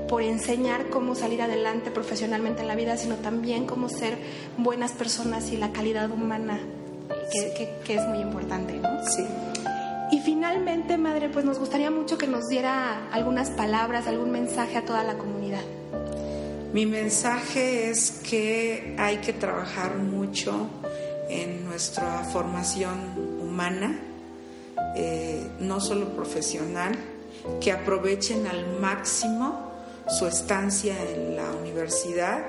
por 0.09 0.21
enseñar 0.23 0.91
cómo 0.91 1.15
salir 1.15 1.41
adelante 1.41 1.91
profesionalmente 1.91 2.61
en 2.61 2.69
la 2.69 2.75
vida, 2.75 2.99
sino 2.99 3.15
también 3.15 3.65
cómo 3.65 3.89
ser 3.89 4.19
buenas 4.59 4.93
personas 4.93 5.51
y 5.53 5.57
la 5.57 5.73
calidad 5.73 6.11
humana, 6.11 6.61
que, 7.33 7.55
que- 7.57 7.71
que 7.83 7.95
es 7.95 8.07
muy 8.09 8.19
importante, 8.19 8.75
¿no? 8.75 8.91
Sí. 9.09 9.25
Y 10.11 10.19
finalmente, 10.21 10.99
madre, 10.99 11.31
pues 11.31 11.47
nos 11.47 11.59
gustaría 11.59 11.91
mucho 11.91 12.19
que 12.19 12.27
nos 12.27 12.47
diera 12.49 13.09
algunas 13.11 13.49
palabras, 13.49 14.07
algún 14.07 14.31
mensaje 14.33 14.77
a 14.77 14.85
toda 14.85 15.03
la 15.03 15.17
comunidad. 15.17 15.63
Mi 16.75 16.85
mensaje 16.85 17.89
es 17.89 18.11
que 18.29 18.95
hay 18.99 19.17
que 19.19 19.33
trabajar 19.33 19.97
mucho 19.97 20.69
en 21.29 21.65
nuestra 21.65 22.25
formación 22.25 23.39
humana, 23.41 23.99
eh, 24.97 25.47
no 25.61 25.81
solo 25.81 26.09
profesional, 26.11 26.97
que 27.61 27.73
aprovechen 27.73 28.47
al 28.47 28.79
máximo 28.81 29.73
su 30.09 30.27
estancia 30.27 30.97
en 31.13 31.37
la 31.37 31.51
universidad, 31.53 32.45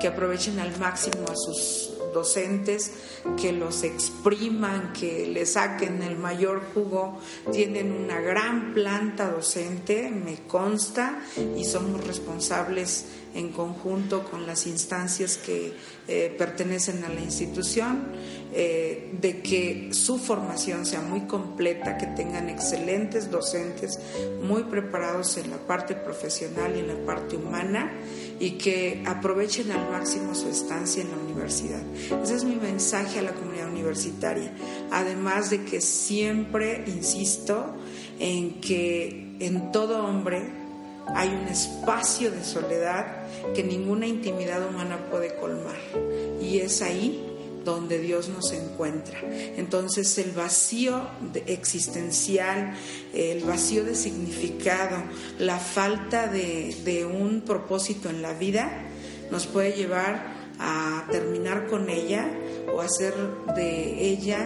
que 0.00 0.08
aprovechen 0.08 0.58
al 0.60 0.76
máximo 0.78 1.26
a 1.30 1.36
sus 1.36 1.90
docentes 2.14 2.92
que 3.38 3.52
los 3.52 3.82
expriman, 3.82 4.92
que 4.92 5.26
le 5.26 5.44
saquen 5.44 6.02
el 6.02 6.16
mayor 6.16 6.62
jugo. 6.72 7.18
Tienen 7.52 7.92
una 7.92 8.20
gran 8.20 8.72
planta 8.72 9.30
docente, 9.30 10.10
me 10.10 10.46
consta, 10.46 11.18
y 11.56 11.64
somos 11.64 12.06
responsables 12.06 13.06
en 13.34 13.50
conjunto 13.50 14.24
con 14.24 14.46
las 14.46 14.66
instancias 14.66 15.36
que 15.36 15.72
eh, 16.06 16.34
pertenecen 16.38 17.02
a 17.04 17.08
la 17.08 17.20
institución, 17.20 18.12
eh, 18.52 19.10
de 19.20 19.42
que 19.42 19.88
su 19.92 20.18
formación 20.18 20.86
sea 20.86 21.00
muy 21.00 21.22
completa, 21.22 21.98
que 21.98 22.06
tengan 22.06 22.48
excelentes 22.48 23.30
docentes 23.30 23.98
muy 24.42 24.62
preparados 24.64 25.36
en 25.36 25.50
la 25.50 25.58
parte 25.58 25.94
profesional 25.94 26.76
y 26.76 26.80
en 26.80 26.88
la 26.88 27.06
parte 27.06 27.36
humana 27.36 27.92
y 28.38 28.52
que 28.52 29.02
aprovechen 29.06 29.72
al 29.72 29.90
máximo 29.90 30.34
su 30.34 30.48
estancia 30.48 31.02
en 31.02 31.10
la 31.10 31.16
universidad. 31.16 31.82
Ese 32.22 32.36
es 32.36 32.44
mi 32.44 32.56
mensaje 32.56 33.18
a 33.18 33.22
la 33.22 33.32
comunidad 33.32 33.68
universitaria. 33.70 34.52
Además 34.90 35.50
de 35.50 35.64
que 35.64 35.80
siempre 35.80 36.84
insisto 36.86 37.74
en 38.18 38.60
que 38.60 39.36
en 39.40 39.72
todo 39.72 40.04
hombre 40.04 40.63
hay 41.14 41.28
un 41.28 41.48
espacio 41.48 42.30
de 42.30 42.44
soledad 42.44 43.26
que 43.54 43.62
ninguna 43.62 44.06
intimidad 44.06 44.66
humana 44.66 45.08
puede 45.10 45.36
colmar. 45.36 45.76
Y 46.40 46.58
es 46.58 46.82
ahí 46.82 47.34
donde 47.64 47.98
Dios 47.98 48.28
nos 48.28 48.52
encuentra. 48.52 49.18
Entonces 49.22 50.16
el 50.18 50.32
vacío 50.32 51.08
existencial, 51.46 52.74
el 53.12 53.42
vacío 53.44 53.84
de 53.84 53.94
significado, 53.94 55.02
la 55.38 55.58
falta 55.58 56.28
de, 56.28 57.08
un 57.10 57.42
propósito 57.42 58.10
en 58.10 58.22
la 58.22 58.34
vida 58.34 58.70
nos 59.30 59.46
puede 59.46 59.72
llevar 59.72 60.34
a 60.58 61.06
terminar 61.10 61.66
con 61.66 61.88
ella 61.88 62.30
o 62.72 62.80
hacer 62.80 63.14
de 63.56 64.08
ella, 64.08 64.38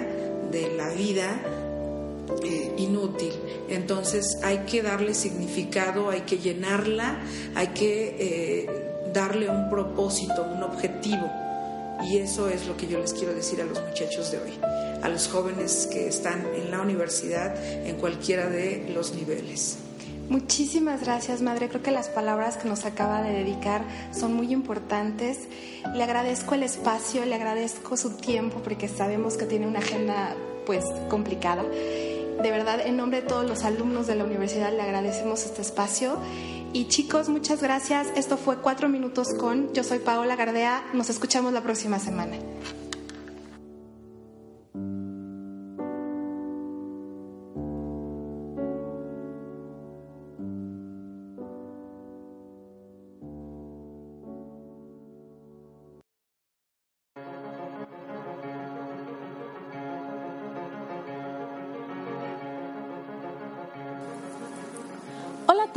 de 0.50 0.74
la 0.76 0.88
vida, 0.90 1.40
inútil. 2.76 3.32
Entonces 3.68 4.38
hay 4.42 4.58
que 4.60 4.82
darle 4.82 5.14
significado, 5.14 6.10
hay 6.10 6.22
que 6.22 6.38
llenarla, 6.38 7.18
hay 7.54 7.68
que 7.68 8.16
eh, 8.18 9.10
darle 9.12 9.48
un 9.48 9.70
propósito, 9.70 10.44
un 10.44 10.62
objetivo. 10.62 11.30
Y 12.04 12.18
eso 12.18 12.48
es 12.48 12.66
lo 12.66 12.76
que 12.76 12.86
yo 12.86 13.00
les 13.00 13.12
quiero 13.12 13.34
decir 13.34 13.60
a 13.60 13.64
los 13.64 13.82
muchachos 13.82 14.30
de 14.30 14.38
hoy, 14.38 14.52
a 15.02 15.08
los 15.08 15.26
jóvenes 15.28 15.88
que 15.90 16.06
están 16.06 16.46
en 16.54 16.70
la 16.70 16.80
universidad 16.80 17.56
en 17.84 17.96
cualquiera 17.96 18.48
de 18.48 18.88
los 18.94 19.14
niveles. 19.14 19.78
Muchísimas 20.28 21.02
gracias, 21.02 21.40
madre. 21.40 21.68
Creo 21.68 21.82
que 21.82 21.90
las 21.90 22.08
palabras 22.08 22.58
que 22.58 22.68
nos 22.68 22.84
acaba 22.84 23.22
de 23.22 23.32
dedicar 23.32 23.82
son 24.12 24.34
muy 24.34 24.52
importantes. 24.52 25.48
Le 25.94 26.04
agradezco 26.04 26.54
el 26.54 26.62
espacio, 26.62 27.24
le 27.24 27.34
agradezco 27.34 27.96
su 27.96 28.10
tiempo 28.10 28.60
porque 28.62 28.88
sabemos 28.88 29.36
que 29.38 29.46
tiene 29.46 29.66
una 29.66 29.78
agenda 29.78 30.36
pues 30.66 30.84
complicada 31.08 31.64
de 32.42 32.50
verdad, 32.50 32.80
en 32.86 32.96
nombre 32.96 33.22
de 33.22 33.26
todos 33.26 33.46
los 33.46 33.64
alumnos 33.64 34.06
de 34.06 34.14
la 34.14 34.24
universidad, 34.24 34.72
le 34.72 34.82
agradecemos 34.82 35.44
este 35.44 35.62
espacio. 35.62 36.18
Y 36.72 36.86
chicos, 36.88 37.28
muchas 37.28 37.62
gracias. 37.62 38.08
Esto 38.14 38.36
fue 38.36 38.58
Cuatro 38.58 38.88
Minutos 38.88 39.28
con. 39.38 39.72
Yo 39.72 39.82
soy 39.82 39.98
Paola 39.98 40.36
Gardea. 40.36 40.84
Nos 40.92 41.10
escuchamos 41.10 41.52
la 41.52 41.62
próxima 41.62 41.98
semana. 41.98 42.36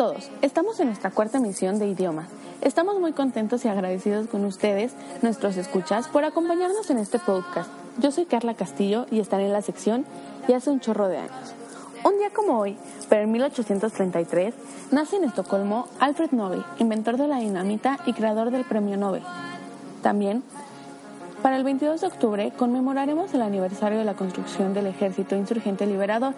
Todos, 0.02 0.32
estamos 0.42 0.80
en 0.80 0.88
nuestra 0.88 1.12
cuarta 1.12 1.38
emisión 1.38 1.78
de 1.78 1.86
Idioma. 1.86 2.28
Estamos 2.62 3.00
muy 3.00 3.14
contentos 3.14 3.64
y 3.66 3.68
agradecidos 3.68 4.26
con 4.26 4.44
ustedes, 4.46 4.94
nuestros 5.22 5.58
escuchas, 5.58 6.08
por 6.08 6.26
acompañarnos 6.26 6.90
en 6.90 6.98
este 6.98 7.20
podcast. 7.20 7.70
Yo 8.00 8.10
soy 8.10 8.26
Carla 8.26 8.56
Castillo 8.56 9.06
y 9.12 9.20
estaré 9.20 9.46
en 9.46 9.54
la 9.54 9.62
sección 9.62 10.04
Y 10.48 10.54
hace 10.54 10.72
un 10.72 10.80
chorro 10.80 11.08
de 11.08 11.20
años. 11.20 11.54
Un 12.04 12.18
día 12.18 12.32
como 12.32 12.58
hoy, 12.58 12.78
pero 13.10 13.26
en 13.26 13.32
1833, 13.32 14.56
nace 14.90 15.18
en 15.18 15.26
Estocolmo 15.26 15.88
Alfred 16.00 16.32
Nobel, 16.32 16.66
inventor 16.80 17.18
de 17.18 17.28
la 17.28 17.38
dinamita 17.38 18.00
y 18.08 18.14
creador 18.14 18.50
del 18.50 18.66
premio 18.66 18.98
Nobel. 18.98 19.22
También, 20.02 20.42
para 21.44 21.58
el 21.58 21.64
22 21.64 22.02
de 22.02 22.08
octubre, 22.08 22.52
conmemoraremos 22.58 23.36
el 23.36 23.44
aniversario 23.44 24.00
de 24.00 24.06
la 24.06 24.16
construcción 24.16 24.74
del 24.74 24.88
Ejército 24.88 25.36
Insurgente 25.36 25.86
Liberador. 25.86 26.34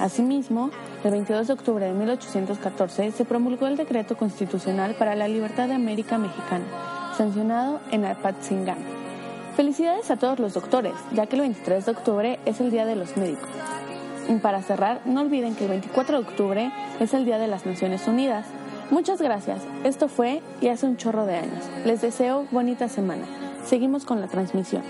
Asimismo, 0.00 0.70
el 1.04 1.10
22 1.10 1.46
de 1.46 1.52
octubre 1.54 1.86
de 1.86 1.92
1814 1.92 3.12
se 3.12 3.24
promulgó 3.24 3.66
el 3.66 3.76
Decreto 3.76 4.16
Constitucional 4.16 4.94
para 4.98 5.14
la 5.14 5.26
Libertad 5.26 5.68
de 5.68 5.74
América 5.74 6.18
Mexicana, 6.18 6.64
sancionado 7.16 7.80
en 7.90 8.04
Apatzingán. 8.04 8.78
Felicidades 9.56 10.10
a 10.10 10.16
todos 10.16 10.38
los 10.38 10.52
doctores, 10.52 10.92
ya 11.12 11.26
que 11.26 11.36
el 11.36 11.42
23 11.42 11.86
de 11.86 11.92
octubre 11.92 12.38
es 12.44 12.60
el 12.60 12.70
Día 12.70 12.84
de 12.84 12.94
los 12.94 13.16
Médicos. 13.16 13.48
Y 14.28 14.34
para 14.34 14.60
cerrar, 14.60 15.00
no 15.06 15.22
olviden 15.22 15.54
que 15.54 15.64
el 15.64 15.70
24 15.70 16.20
de 16.20 16.28
octubre 16.28 16.72
es 17.00 17.14
el 17.14 17.24
Día 17.24 17.38
de 17.38 17.46
las 17.46 17.64
Naciones 17.64 18.06
Unidas. 18.06 18.44
Muchas 18.90 19.22
gracias. 19.22 19.62
Esto 19.84 20.08
fue 20.08 20.42
y 20.60 20.68
hace 20.68 20.86
un 20.86 20.98
chorro 20.98 21.24
de 21.24 21.36
años. 21.36 21.64
Les 21.86 22.02
deseo 22.02 22.46
bonita 22.50 22.88
semana. 22.88 23.24
Seguimos 23.64 24.04
con 24.04 24.20
la 24.20 24.26
transmisión. 24.26 24.82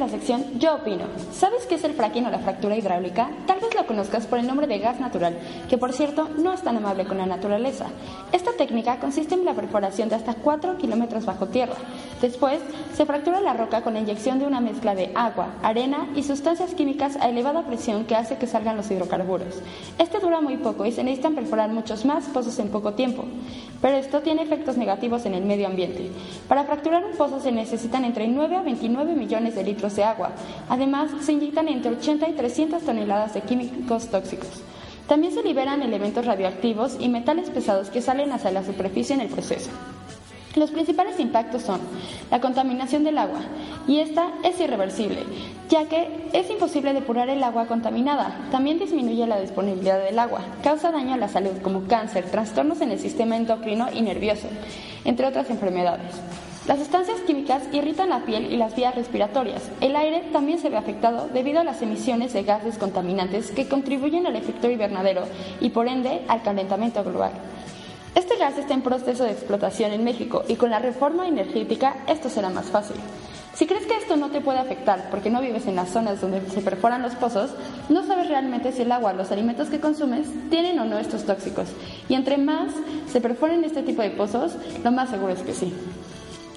La 0.00 0.08
sección 0.08 0.58
Yo 0.58 0.76
opino. 0.76 1.04
¿Sabes 1.30 1.66
qué 1.66 1.74
es 1.74 1.84
el 1.84 1.92
fracking 1.92 2.26
o 2.26 2.30
la 2.30 2.38
fractura 2.38 2.76
hidráulica? 2.76 3.30
Tal 3.46 3.60
vez 3.60 3.74
lo 3.74 3.86
conozcas 3.86 4.26
por 4.26 4.38
el 4.38 4.46
nombre 4.46 4.66
de 4.66 4.78
gas 4.78 4.98
natural, 4.98 5.38
que 5.68 5.76
por 5.76 5.92
cierto 5.92 6.28
no 6.38 6.54
es 6.54 6.62
tan 6.62 6.78
amable 6.78 7.04
con 7.04 7.18
la 7.18 7.26
naturaleza. 7.26 7.86
Esta 8.32 8.52
técnica 8.56 8.98
consiste 8.98 9.34
en 9.34 9.44
la 9.44 9.52
perforación 9.52 10.08
de 10.08 10.14
hasta 10.14 10.34
4 10.34 10.78
kilómetros 10.78 11.26
bajo 11.26 11.48
tierra. 11.48 11.74
Después, 12.22 12.60
se 12.94 13.04
fractura 13.04 13.40
la 13.40 13.52
roca 13.52 13.82
con 13.82 13.94
la 13.94 14.00
inyección 14.00 14.38
de 14.38 14.46
una 14.46 14.60
mezcla 14.60 14.94
de 14.94 15.12
agua, 15.14 15.48
arena 15.62 16.08
y 16.16 16.22
sustancias 16.22 16.74
químicas 16.74 17.16
a 17.16 17.28
elevada 17.28 17.66
presión 17.66 18.06
que 18.06 18.16
hace 18.16 18.38
que 18.38 18.46
salgan 18.46 18.78
los 18.78 18.90
hidrocarburos. 18.90 19.60
Este 19.98 20.18
dura 20.18 20.40
muy 20.40 20.56
poco 20.56 20.86
y 20.86 20.92
se 20.92 21.04
necesitan 21.04 21.34
perforar 21.34 21.70
muchos 21.70 22.06
más 22.06 22.24
pozos 22.24 22.58
en 22.58 22.68
poco 22.68 22.94
tiempo. 22.94 23.24
Pero 23.80 23.96
esto 23.96 24.20
tiene 24.20 24.42
efectos 24.42 24.76
negativos 24.76 25.24
en 25.26 25.34
el 25.34 25.44
medio 25.44 25.66
ambiente. 25.66 26.10
Para 26.48 26.64
fracturar 26.64 27.04
un 27.04 27.16
pozo 27.16 27.40
se 27.40 27.52
necesitan 27.52 28.04
entre 28.04 28.28
9 28.28 28.56
a 28.56 28.62
29 28.62 29.14
millones 29.14 29.54
de 29.54 29.64
litros 29.64 29.96
de 29.96 30.04
agua. 30.04 30.32
Además, 30.68 31.10
se 31.20 31.32
inyectan 31.32 31.68
entre 31.68 31.92
80 31.92 32.28
y 32.28 32.32
300 32.32 32.82
toneladas 32.82 33.34
de 33.34 33.40
químicos 33.40 34.08
tóxicos. 34.08 34.62
También 35.06 35.32
se 35.32 35.42
liberan 35.42 35.82
elementos 35.82 36.24
radioactivos 36.24 36.96
y 37.00 37.08
metales 37.08 37.50
pesados 37.50 37.90
que 37.90 38.02
salen 38.02 38.32
hacia 38.32 38.52
la 38.52 38.62
superficie 38.62 39.14
en 39.14 39.22
el 39.22 39.28
proceso. 39.28 39.70
Los 40.56 40.72
principales 40.72 41.20
impactos 41.20 41.62
son 41.62 41.80
la 42.28 42.40
contaminación 42.40 43.04
del 43.04 43.18
agua, 43.18 43.38
y 43.86 44.00
esta 44.00 44.32
es 44.42 44.58
irreversible, 44.58 45.22
ya 45.68 45.84
que 45.84 46.28
es 46.32 46.50
imposible 46.50 46.92
depurar 46.92 47.28
el 47.28 47.44
agua 47.44 47.66
contaminada. 47.66 48.36
También 48.50 48.80
disminuye 48.80 49.28
la 49.28 49.40
disponibilidad 49.40 50.02
del 50.02 50.18
agua, 50.18 50.40
causa 50.64 50.90
daño 50.90 51.14
a 51.14 51.18
la 51.18 51.28
salud 51.28 51.52
como 51.62 51.84
cáncer, 51.84 52.24
trastornos 52.32 52.80
en 52.80 52.90
el 52.90 52.98
sistema 52.98 53.36
endocrino 53.36 53.86
y 53.92 54.02
nervioso, 54.02 54.48
entre 55.04 55.26
otras 55.26 55.50
enfermedades. 55.50 56.10
Las 56.66 56.80
sustancias 56.80 57.20
químicas 57.20 57.62
irritan 57.72 58.10
la 58.10 58.20
piel 58.20 58.52
y 58.52 58.56
las 58.56 58.74
vías 58.74 58.96
respiratorias. 58.96 59.62
El 59.80 59.94
aire 59.94 60.24
también 60.32 60.58
se 60.58 60.68
ve 60.68 60.76
afectado 60.76 61.28
debido 61.32 61.60
a 61.60 61.64
las 61.64 61.80
emisiones 61.80 62.32
de 62.32 62.42
gases 62.42 62.76
contaminantes 62.76 63.52
que 63.52 63.68
contribuyen 63.68 64.26
al 64.26 64.34
efecto 64.34 64.68
invernadero 64.68 65.22
y 65.60 65.70
por 65.70 65.86
ende 65.86 66.22
al 66.26 66.42
calentamiento 66.42 67.04
global. 67.04 67.32
Este 68.14 68.36
gas 68.36 68.58
está 68.58 68.74
en 68.74 68.82
proceso 68.82 69.24
de 69.24 69.30
explotación 69.30 69.92
en 69.92 70.04
México 70.04 70.42
y 70.48 70.56
con 70.56 70.70
la 70.70 70.80
reforma 70.80 71.28
energética 71.28 71.96
esto 72.08 72.28
será 72.28 72.50
más 72.50 72.66
fácil. 72.66 72.96
Si 73.54 73.66
crees 73.66 73.86
que 73.86 73.96
esto 73.96 74.16
no 74.16 74.30
te 74.30 74.40
puede 74.40 74.58
afectar 74.58 75.10
porque 75.10 75.30
no 75.30 75.40
vives 75.40 75.66
en 75.66 75.76
las 75.76 75.90
zonas 75.90 76.20
donde 76.20 76.40
se 76.50 76.60
perforan 76.60 77.02
los 77.02 77.14
pozos, 77.14 77.50
no 77.88 78.04
sabes 78.06 78.28
realmente 78.28 78.72
si 78.72 78.82
el 78.82 78.92
agua 78.92 79.12
o 79.12 79.16
los 79.16 79.30
alimentos 79.32 79.68
que 79.68 79.80
consumes 79.80 80.26
tienen 80.50 80.78
o 80.78 80.84
no 80.84 80.98
estos 80.98 81.24
tóxicos. 81.24 81.68
Y 82.08 82.14
entre 82.14 82.38
más 82.38 82.72
se 83.12 83.20
perforen 83.20 83.64
este 83.64 83.82
tipo 83.82 84.02
de 84.02 84.10
pozos, 84.10 84.54
lo 84.82 84.92
más 84.92 85.10
seguro 85.10 85.32
es 85.32 85.42
que 85.42 85.52
sí. 85.52 85.72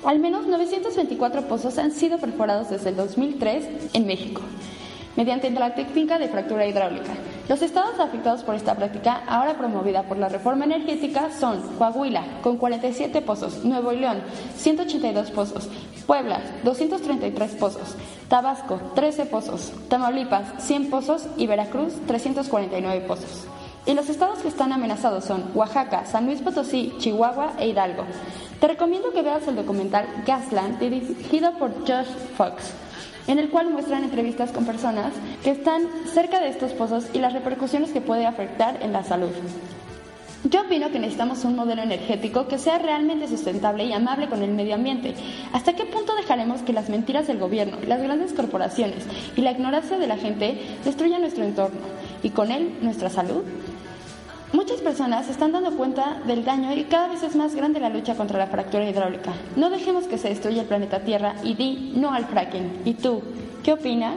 Al 0.06 0.20
menos 0.20 0.48
924 0.48 1.48
pozos 1.48 1.78
han 1.78 1.92
sido 1.92 2.18
perforados 2.18 2.70
desde 2.70 2.90
el 2.90 2.96
2003 2.96 3.66
en 3.94 4.06
México. 4.06 4.42
Mediante 5.16 5.50
la 5.52 5.76
técnica 5.76 6.18
de 6.18 6.28
fractura 6.28 6.66
hidráulica. 6.66 7.12
Los 7.48 7.62
estados 7.62 8.00
afectados 8.00 8.44
por 8.44 8.56
esta 8.56 8.76
práctica, 8.76 9.24
ahora 9.28 9.58
promovida 9.58 10.04
por 10.04 10.18
la 10.18 10.30
reforma 10.30 10.66
energética, 10.66 11.30
son 11.32 11.62
Coahuila, 11.78 12.24
con 12.42 12.58
47 12.58 13.22
pozos, 13.22 13.64
Nuevo 13.64 13.92
León, 13.92 14.22
182 14.56 15.32
pozos, 15.32 15.70
Puebla, 16.08 16.42
233 16.64 17.52
pozos, 17.56 17.96
Tabasco, 18.30 18.80
13 18.96 19.26
pozos, 19.26 19.74
Tamaulipas, 19.90 20.64
100 20.64 20.90
pozos 20.90 21.28
y 21.38 21.48
Veracruz, 21.48 21.94
349 22.08 23.02
pozos. 23.02 23.46
Y 23.86 23.94
los 23.94 24.08
estados 24.08 24.40
que 24.40 24.48
están 24.48 24.72
amenazados 24.72 25.26
son 25.26 25.52
Oaxaca, 25.54 26.06
San 26.06 26.26
Luis 26.26 26.42
Potosí, 26.42 26.94
Chihuahua 27.00 27.54
e 27.60 27.68
Hidalgo. 27.68 28.06
Te 28.62 28.70
recomiendo 28.70 29.12
que 29.12 29.22
veas 29.22 29.46
el 29.48 29.58
documental 29.58 30.08
Gasland, 30.26 30.80
dirigido 30.80 31.52
por 31.58 31.72
Josh 31.82 32.08
Fox, 32.38 32.72
en 33.28 33.40
el 33.40 33.50
cual 33.50 33.70
muestran 33.70 34.04
entrevistas 34.04 34.52
con 34.52 34.66
personas 34.66 35.14
que 35.44 35.52
están 35.52 35.84
cerca 36.14 36.40
de 36.40 36.50
estos 36.50 36.72
pozos 36.72 37.06
y 37.14 37.20
las 37.20 37.34
repercusiones 37.34 37.92
que 37.92 38.02
puede 38.02 38.26
afectar 38.26 38.80
en 38.82 38.94
la 38.94 39.04
salud. 39.04 39.32
Yo 40.50 40.62
opino 40.62 40.92
que 40.92 41.00
necesitamos 41.00 41.46
un 41.46 41.56
modelo 41.56 41.84
energético 41.84 42.48
que 42.48 42.58
sea 42.58 42.78
realmente 42.78 43.30
sustentable 43.30 43.86
y 43.86 43.94
amable 43.94 44.28
con 44.28 44.44
el 44.44 44.52
medio 44.52 44.76
ambiente. 44.76 45.16
¿Hasta 45.54 45.74
qué 45.74 45.86
punto 45.86 46.16
dejaremos 46.16 46.62
que 46.62 46.74
las 46.74 46.90
mentiras 46.90 47.28
del 47.28 47.40
gobierno, 47.40 47.78
las 47.88 48.02
grandes 48.02 48.34
corporaciones 48.34 49.06
y 49.38 49.42
la 49.42 49.52
ignorancia 49.52 49.98
de 49.98 50.08
la 50.08 50.18
gente 50.18 50.60
destruyan 50.84 51.22
nuestro 51.22 51.46
entorno 51.46 51.80
y 52.24 52.32
con 52.32 52.52
él 52.52 52.78
nuestra 52.82 53.10
salud? 53.10 53.44
Muchas 54.54 54.82
personas 54.82 55.30
están 55.30 55.52
dando 55.52 55.76
cuenta 55.76 56.22
del 56.28 56.46
daño 56.46 56.72
y 56.76 56.84
cada 56.84 57.08
vez 57.08 57.24
es 57.24 57.36
más 57.36 57.56
grande 57.56 57.80
la 57.80 57.90
lucha 57.90 58.14
contra 58.14 58.38
la 58.38 58.46
fractura 58.46 58.88
hidráulica. 58.88 59.34
No 59.56 59.72
dejemos 59.72 60.06
que 60.06 60.20
se 60.20 60.30
destruya 60.30 60.62
el 60.62 60.68
planeta 60.68 61.00
Tierra 61.00 61.34
y 61.44 61.56
di 61.56 61.94
no 61.96 62.14
al 62.14 62.26
fracking. 62.26 62.84
¿Y 62.86 62.94
tú, 62.94 63.24
qué 63.64 63.74
opinas? 63.74 64.16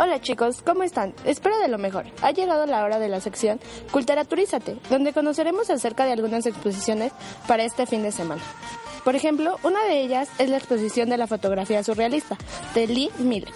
Hola 0.00 0.20
chicos, 0.20 0.62
¿cómo 0.64 0.84
están? 0.84 1.12
Espero 1.24 1.58
de 1.58 1.66
lo 1.66 1.76
mejor. 1.76 2.06
Ha 2.22 2.30
llegado 2.30 2.66
la 2.66 2.84
hora 2.84 3.00
de 3.00 3.08
la 3.08 3.20
sección 3.20 3.58
Culturaturízate, 3.90 4.76
donde 4.90 5.12
conoceremos 5.12 5.70
acerca 5.70 6.04
de 6.04 6.12
algunas 6.12 6.46
exposiciones 6.46 7.10
para 7.48 7.64
este 7.64 7.84
fin 7.84 8.04
de 8.04 8.12
semana. 8.12 8.40
Por 9.02 9.16
ejemplo, 9.16 9.58
una 9.64 9.82
de 9.86 10.00
ellas 10.00 10.28
es 10.38 10.50
la 10.50 10.58
exposición 10.58 11.08
de 11.08 11.16
la 11.16 11.26
fotografía 11.26 11.82
surrealista 11.82 12.36
de 12.76 12.86
Lee 12.86 13.10
Miller. 13.18 13.52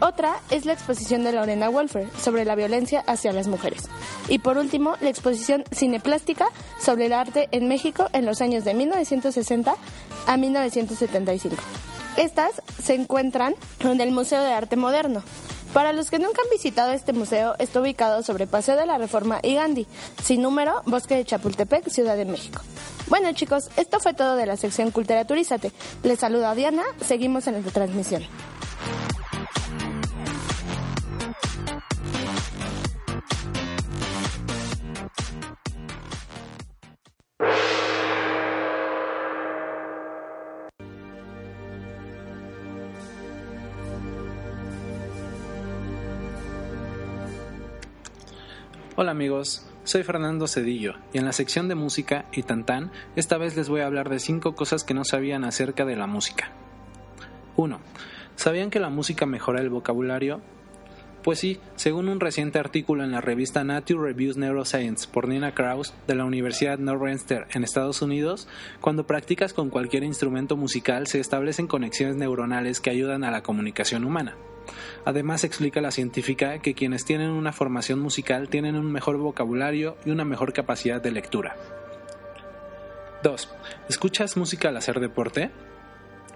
Otra 0.00 0.36
es 0.48 0.64
la 0.64 0.74
exposición 0.74 1.24
de 1.24 1.32
Lorena 1.32 1.68
Wolfer 1.70 2.08
sobre 2.20 2.44
la 2.44 2.54
violencia 2.54 3.02
hacia 3.08 3.32
las 3.32 3.48
mujeres. 3.48 3.88
Y 4.28 4.38
por 4.38 4.58
último, 4.58 4.94
la 5.00 5.10
exposición 5.10 5.64
cineplástica 5.72 6.50
sobre 6.78 7.06
el 7.06 7.12
arte 7.12 7.48
en 7.50 7.66
México 7.66 8.08
en 8.12 8.26
los 8.26 8.40
años 8.42 8.62
de 8.62 8.74
1960 8.74 9.74
a 10.28 10.36
1975. 10.36 11.56
Estas 12.16 12.62
se 12.80 12.94
encuentran 12.94 13.56
en 13.80 14.00
el 14.00 14.12
Museo 14.12 14.40
de 14.40 14.52
Arte 14.52 14.76
Moderno. 14.76 15.24
Para 15.74 15.92
los 15.92 16.08
que 16.08 16.20
nunca 16.20 16.40
han 16.40 16.50
visitado 16.50 16.92
este 16.92 17.12
museo, 17.12 17.56
está 17.58 17.80
ubicado 17.80 18.22
sobre 18.22 18.46
Paseo 18.46 18.76
de 18.76 18.86
la 18.86 18.96
Reforma 18.96 19.40
y 19.42 19.56
Gandhi, 19.56 19.88
sin 20.22 20.40
número, 20.40 20.80
Bosque 20.86 21.16
de 21.16 21.24
Chapultepec, 21.24 21.88
Ciudad 21.88 22.16
de 22.16 22.24
México. 22.24 22.62
Bueno 23.08 23.32
chicos, 23.32 23.68
esto 23.76 23.98
fue 23.98 24.14
todo 24.14 24.36
de 24.36 24.46
la 24.46 24.56
sección 24.56 24.92
Culturaturízate. 24.92 25.72
Les 26.04 26.20
saluda 26.20 26.54
Diana, 26.54 26.84
seguimos 27.04 27.48
en 27.48 27.54
la 27.64 27.70
transmisión. 27.72 28.22
Hola 49.04 49.10
amigos, 49.10 49.62
soy 49.84 50.02
Fernando 50.02 50.46
Cedillo 50.46 50.94
y 51.12 51.18
en 51.18 51.26
la 51.26 51.34
sección 51.34 51.68
de 51.68 51.74
música 51.74 52.24
y 52.32 52.42
tantán 52.42 52.90
esta 53.16 53.36
vez 53.36 53.54
les 53.54 53.68
voy 53.68 53.82
a 53.82 53.86
hablar 53.86 54.08
de 54.08 54.18
5 54.18 54.54
cosas 54.54 54.82
que 54.82 54.94
no 54.94 55.04
sabían 55.04 55.44
acerca 55.44 55.84
de 55.84 55.94
la 55.94 56.06
música. 56.06 56.52
1. 57.56 57.80
¿Sabían 58.34 58.70
que 58.70 58.80
la 58.80 58.88
música 58.88 59.26
mejora 59.26 59.60
el 59.60 59.68
vocabulario? 59.68 60.40
Pues 61.24 61.38
sí, 61.38 61.58
según 61.76 62.10
un 62.10 62.20
reciente 62.20 62.58
artículo 62.58 63.02
en 63.02 63.10
la 63.10 63.22
revista 63.22 63.64
Nature 63.64 64.08
Reviews 64.08 64.36
Neuroscience 64.36 65.08
por 65.08 65.26
Nina 65.26 65.54
Kraus 65.54 65.94
de 66.06 66.14
la 66.14 66.26
Universidad 66.26 66.78
Northwestern 66.78 67.46
en 67.54 67.64
Estados 67.64 68.02
Unidos, 68.02 68.46
cuando 68.82 69.06
practicas 69.06 69.54
con 69.54 69.70
cualquier 69.70 70.04
instrumento 70.04 70.58
musical 70.58 71.06
se 71.06 71.20
establecen 71.20 71.66
conexiones 71.66 72.16
neuronales 72.16 72.78
que 72.78 72.90
ayudan 72.90 73.24
a 73.24 73.30
la 73.30 73.42
comunicación 73.42 74.04
humana. 74.04 74.36
Además 75.06 75.44
explica 75.44 75.80
la 75.80 75.92
científica 75.92 76.58
que 76.58 76.74
quienes 76.74 77.06
tienen 77.06 77.30
una 77.30 77.54
formación 77.54 78.00
musical 78.00 78.50
tienen 78.50 78.76
un 78.76 78.92
mejor 78.92 79.16
vocabulario 79.16 79.96
y 80.04 80.10
una 80.10 80.26
mejor 80.26 80.52
capacidad 80.52 81.00
de 81.00 81.10
lectura. 81.10 81.56
2. 83.22 83.48
¿Escuchas 83.88 84.36
música 84.36 84.68
al 84.68 84.76
hacer 84.76 85.00
deporte? 85.00 85.50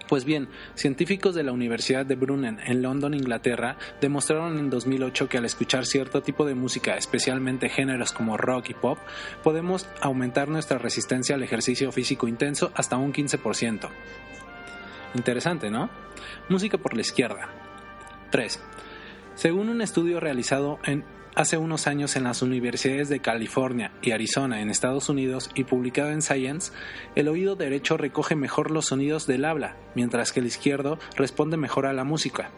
Pues 0.08 0.24
bien, 0.24 0.48
científicos 0.74 1.34
de 1.34 1.42
la 1.42 1.52
Universidad 1.52 2.06
de 2.06 2.16
Brunnen 2.16 2.60
en 2.64 2.80
London, 2.80 3.12
Inglaterra, 3.12 3.76
demostraron 4.00 4.58
en 4.58 4.70
2008 4.70 5.28
que 5.28 5.36
al 5.36 5.44
escuchar 5.44 5.84
cierto 5.84 6.22
tipo 6.22 6.46
de 6.46 6.54
música, 6.54 6.96
especialmente 6.96 7.68
géneros 7.68 8.12
como 8.12 8.38
rock 8.38 8.70
y 8.70 8.74
pop, 8.74 8.98
podemos 9.44 9.86
aumentar 10.00 10.48
nuestra 10.48 10.78
resistencia 10.78 11.34
al 11.34 11.42
ejercicio 11.42 11.92
físico 11.92 12.26
intenso 12.26 12.72
hasta 12.74 12.96
un 12.96 13.12
15%. 13.12 13.90
Interesante, 15.14 15.70
¿no? 15.70 15.90
Música 16.48 16.78
por 16.78 16.94
la 16.94 17.02
izquierda. 17.02 17.50
3. 18.30 18.60
Según 19.34 19.68
un 19.68 19.82
estudio 19.82 20.20
realizado 20.20 20.78
en 20.84 21.04
hace 21.38 21.56
unos 21.56 21.86
años 21.86 22.16
en 22.16 22.24
las 22.24 22.42
universidades 22.42 23.08
de 23.08 23.20
California 23.20 23.92
y 24.02 24.10
Arizona 24.10 24.60
en 24.60 24.70
Estados 24.70 25.08
Unidos 25.08 25.50
y 25.54 25.62
publicado 25.62 26.10
en 26.10 26.20
Science, 26.20 26.72
el 27.14 27.28
oído 27.28 27.54
derecho 27.54 27.96
recoge 27.96 28.34
mejor 28.34 28.72
los 28.72 28.86
sonidos 28.86 29.28
del 29.28 29.44
habla, 29.44 29.76
mientras 29.94 30.32
que 30.32 30.40
el 30.40 30.46
izquierdo 30.46 30.98
responde 31.16 31.56
mejor 31.56 31.86
a 31.86 31.92
la 31.92 32.02
música. 32.02 32.50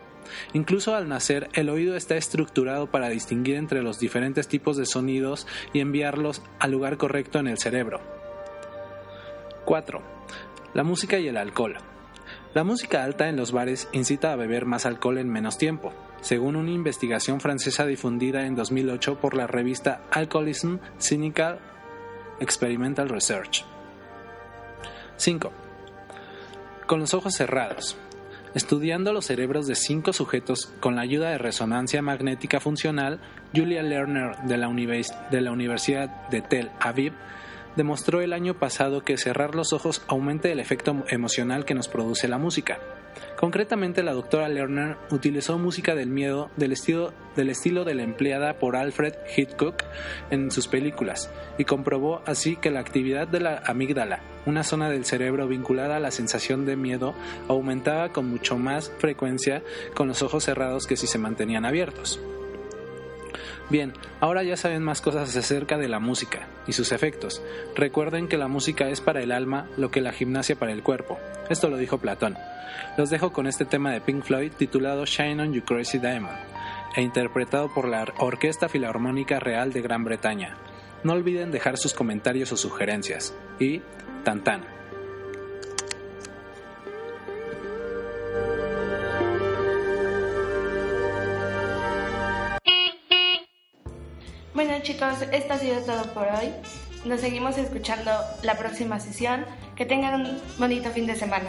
Incluso 0.55 0.95
al 0.95 1.11
nacer, 1.11 1.51
el 1.53 1.69
oído 1.69 1.95
está 1.95 2.17
estructurado 2.17 2.91
para 2.91 3.11
distinguir 3.11 3.57
entre 3.57 3.83
los 3.83 4.01
diferentes 4.01 4.49
tipos 4.49 4.79
de 4.79 4.87
sonidos 4.87 5.47
y 5.75 5.81
enviarlos 5.81 6.41
al 6.59 6.71
lugar 6.71 6.97
correcto 6.97 7.39
en 7.39 7.49
el 7.49 7.59
cerebro. 7.59 8.01
4. 9.67 10.01
La 10.73 10.85
música 10.85 11.19
y 11.19 11.29
el 11.29 11.37
alcohol. 11.37 11.77
La 12.55 12.65
música 12.65 13.05
alta 13.05 13.29
en 13.29 13.37
los 13.37 13.53
bares 13.53 13.91
incita 13.93 14.33
a 14.33 14.37
beber 14.37 14.65
más 14.65 14.87
alcohol 14.87 15.19
en 15.19 15.29
menos 15.29 15.59
tiempo, 15.59 15.93
según 16.21 16.57
una 16.57 16.71
investigación 16.71 17.41
francesa 17.41 17.87
difundida 17.87 18.47
en 18.47 18.55
2008 18.55 19.19
por 19.21 19.35
la 19.35 19.47
revista 19.47 20.03
Alcoholism 20.11 20.77
Cynical 20.99 21.59
Experimental 22.41 23.09
Research. 23.09 23.65
5. 25.17 25.53
Con 26.87 27.01
los 27.01 27.15
ojos 27.15 27.35
cerrados. 27.35 27.97
Estudiando 28.55 29.13
los 29.13 29.27
cerebros 29.27 29.69
de 29.69 29.77
cinco 29.77 30.13
sujetos 30.13 30.73
con 30.81 30.97
la 30.97 31.03
ayuda 31.03 31.31
de 31.31 31.39
resonancia 31.39 32.03
magnética 32.03 32.59
funcional, 32.59 33.21
Julia 33.55 33.83
Lerner 33.83 34.37
de 34.45 34.57
la, 34.57 34.69
de 35.31 35.41
la 35.41 35.53
Universidad 35.53 36.29
de 36.29 36.41
Tel 36.41 36.71
Aviv 36.81 37.13
demostró 37.77 38.21
el 38.21 38.33
año 38.33 38.55
pasado 38.55 39.03
que 39.03 39.17
cerrar 39.17 39.55
los 39.55 39.73
ojos 39.73 40.03
aumenta 40.09 40.49
el 40.49 40.59
efecto 40.59 41.05
emocional 41.09 41.65
que 41.65 41.75
nos 41.75 41.87
produce 41.87 42.27
la 42.27 42.39
música. 42.39 42.79
Concretamente, 43.37 44.03
la 44.03 44.13
doctora 44.13 44.49
Lerner 44.49 44.97
utilizó 45.11 45.59
música 45.59 45.95
del 45.95 46.11
miedo 46.11 46.51
del 46.57 46.73
estilo, 46.73 47.13
del 47.37 47.51
estilo 47.51 47.85
de 47.85 47.95
la 47.95 48.03
empleada 48.03 48.59
por 48.59 48.77
Alfred 48.77 49.15
Hitchcock 49.37 49.85
en 50.31 50.51
sus 50.51 50.69
películas 50.69 51.31
y 51.57 51.65
comprobó 51.65 52.23
así 52.27 52.57
que 52.57 52.71
la 52.71 52.81
actividad 52.81 53.29
de 53.29 53.41
la 53.41 53.63
amígdala, 53.65 54.21
una 54.47 54.63
zona 54.63 54.91
del 54.91 55.05
cerebro 55.05 55.49
vinculada 55.49 55.97
a 55.97 56.01
la 56.01 56.11
sensación 56.11 56.67
de 56.67 56.77
miedo, 56.77 57.15
aumentaba 57.49 58.11
con 58.11 58.29
mucho 58.29 58.59
más 58.59 58.93
frecuencia 58.99 59.63
con 59.95 60.09
los 60.09 60.23
ojos 60.23 60.45
cerrados 60.45 60.87
que 60.87 60.97
si 60.97 61.07
se 61.07 61.19
mantenían 61.19 61.65
abiertos. 61.65 62.21
Bien, 63.71 63.93
ahora 64.21 64.43
ya 64.43 64.57
saben 64.57 64.83
más 64.83 65.01
cosas 65.01 65.37
acerca 65.37 65.79
de 65.79 65.89
la 65.89 66.01
música 66.01 66.49
y 66.67 66.73
sus 66.73 66.91
efectos. 66.91 67.41
Recuerden 67.77 68.27
que 68.27 68.37
la 68.37 68.49
música 68.49 68.89
es 68.89 69.01
para 69.01 69.23
el 69.23 69.31
alma 69.31 69.69
lo 69.77 69.93
que 69.93 70.01
la 70.01 70.13
gimnasia 70.13 70.57
para 70.57 70.73
el 70.73 70.83
cuerpo. 70.83 71.19
Esto 71.49 71.71
lo 71.71 71.77
dijo 71.77 71.99
Platón. 71.99 72.37
Los 72.99 73.11
dejo 73.11 73.33
con 73.33 73.47
este 73.47 73.65
tema 73.65 73.93
de 73.93 74.01
Pink 74.01 74.25
Floyd 74.25 74.53
titulado 74.57 75.07
Shine 75.07 75.43
on 75.43 75.53
You 75.53 75.63
Crazy 75.63 75.99
Diamond 75.99 76.37
e 76.97 77.03
interpretado 77.03 77.73
por 77.73 77.87
la 77.87 78.05
Orquesta 78.19 78.69
Filarmónica 78.69 79.39
Real 79.39 79.73
de 79.73 79.83
Gran 79.83 80.03
Bretaña. 80.03 80.57
No 81.05 81.13
olviden 81.13 81.53
dejar 81.53 81.79
sus 81.79 81.95
comentarios 81.95 82.51
o 82.53 82.57
sugerencias. 82.57 83.35
Y 83.61 83.83
tan 84.25 84.43
tan. 84.43 84.80
Bueno 94.61 94.75
chicos, 94.83 95.23
esto 95.33 95.55
ha 95.55 95.59
sido 95.59 95.81
todo 95.81 96.03
por 96.13 96.25
hoy. 96.25 96.53
Nos 97.07 97.23
seguimos 97.23 97.57
escuchando 97.57 98.11
la 98.43 98.59
próxima 98.59 99.01
sesión. 99.01 99.47
Que 99.75 99.87
tengan 99.87 100.21
un 100.21 100.39
bonito 100.59 100.91
fin 100.91 101.07
de 101.07 101.17
semana. 101.17 101.49